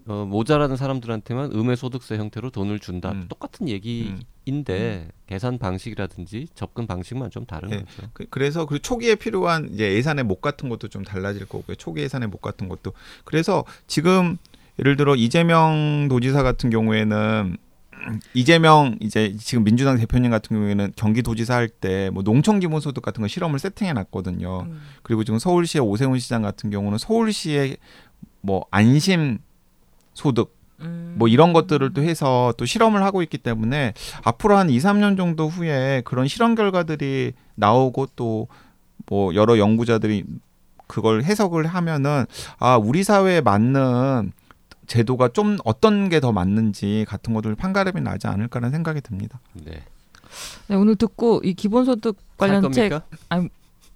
[0.06, 3.12] 어, 모자라는 사람들한테만 음해소득세 형태로 돈을 준다.
[3.12, 3.26] 음.
[3.28, 7.78] 똑같은 얘기인데 계산 방식이라든지 접근 방식만 좀 다른 네.
[7.80, 8.08] 거죠.
[8.12, 11.76] 그, 그래서 그 초기에 필요한 이제 예산의 목 같은 것도 좀 달라질 거고요.
[11.76, 12.92] 초기 예산의 목 같은 것도
[13.24, 14.38] 그래서 지금
[14.80, 17.56] 예를 들어 이재명 도지사 같은 경우에는
[18.34, 23.28] 이재명 이제 지금 민주당 대표님 같은 경우에는 경기도지사 할 때 뭐 농촌 기본소득 같은 거
[23.28, 24.66] 실험을 세팅해 놨거든요.
[24.68, 24.80] 음.
[25.02, 27.76] 그리고 지금 서울시의 오세훈 시장 같은 경우는 서울시의
[28.40, 29.38] 뭐 안심
[30.14, 31.14] 소득 음.
[31.16, 33.94] 뭐 이런 것들을 또 해서 또 실험을 하고 있기 때문에
[34.24, 38.48] 앞으로 한 2, 3년 정도 후에 그런 실험 결과들이 나오고 또
[39.06, 40.24] 뭐 여러 연구자들이
[40.86, 42.24] 그걸 해석을 하면은
[42.58, 44.32] 아, 우리 사회에 맞는
[44.86, 49.40] 제도가 좀 어떤 게 더 맞는지 같은 것들 판가름이 나지 않을까라는 생각이 듭니다.
[49.54, 49.82] 네.
[50.68, 53.48] 네, 오늘 듣고 이 기본소득 할 관련 책 겁니까?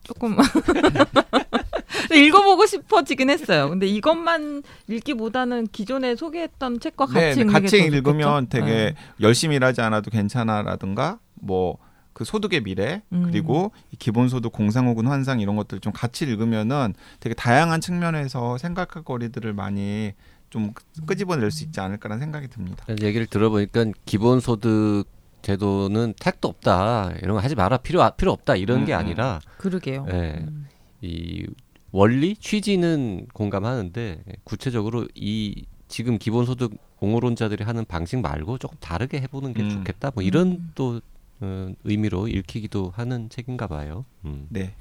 [0.03, 0.37] 조금
[2.15, 3.69] 읽어보고 싶어지긴 했어요.
[3.69, 8.67] 근데 이것만 읽기보다는 기존에 소개했던 책과 같이 네, 읽는 같이 읽으면 좋겠죠?
[8.67, 8.95] 되게 네.
[9.21, 11.79] 열심히 일하지 않아도 괜찮아라든가 뭐
[12.17, 13.25] 그 소득의 미래 음.
[13.27, 19.53] 그리고 이 기본소득 공상호군 환상 이런 것들 좀 같이 읽으면은 되게 다양한 측면에서 생각할 거리들을
[19.53, 20.15] 많이
[20.51, 20.73] 좀
[21.07, 22.85] 끄집어낼 수 있지 않을까라는 생각이 듭니다.
[23.03, 25.07] 얘기를 들어보니까 기본소득
[25.43, 29.01] 제도는 택도 없다 이런 거 하지 마라 필요 필요 없다 이런 게 음, 음.
[29.01, 30.07] 아니라 그러게요.
[30.11, 30.35] 예.
[30.41, 30.67] 음.
[31.03, 31.47] 이
[31.93, 39.63] 원리 취지는 공감하는데 구체적으로 이 지금 기본소득 옹호론자들이 하는 방식 말고 조금 다르게 해보는 게
[39.63, 39.71] 음.
[39.71, 40.73] 좋겠다 뭐 이런 음.
[40.75, 41.01] 또
[41.41, 44.05] 어, 의미로 읽히기도 하는 책인가 봐요.
[44.25, 44.75] 음, 네,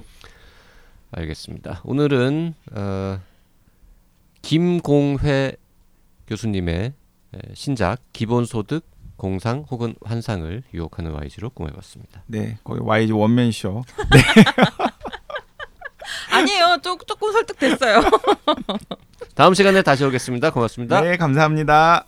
[1.12, 1.82] 알겠습니다.
[1.84, 3.20] 오늘은 어,
[4.46, 5.54] 김공회
[6.28, 6.94] 교수님의
[7.34, 8.86] 에, 신작 기본소득
[9.18, 12.22] 공상 혹은 환상을 유혹하는 YG로 꾸며봤습니다.
[12.28, 13.84] 네, 거의 YG 원맨 쇼.
[16.32, 16.78] 아니에요.
[16.84, 18.02] 조, 조금 설득됐어요.
[19.34, 20.52] 다음 시간에 다시 오겠습니다.
[20.52, 21.02] 고맙습니다.
[21.02, 22.06] 네, 감사합니다.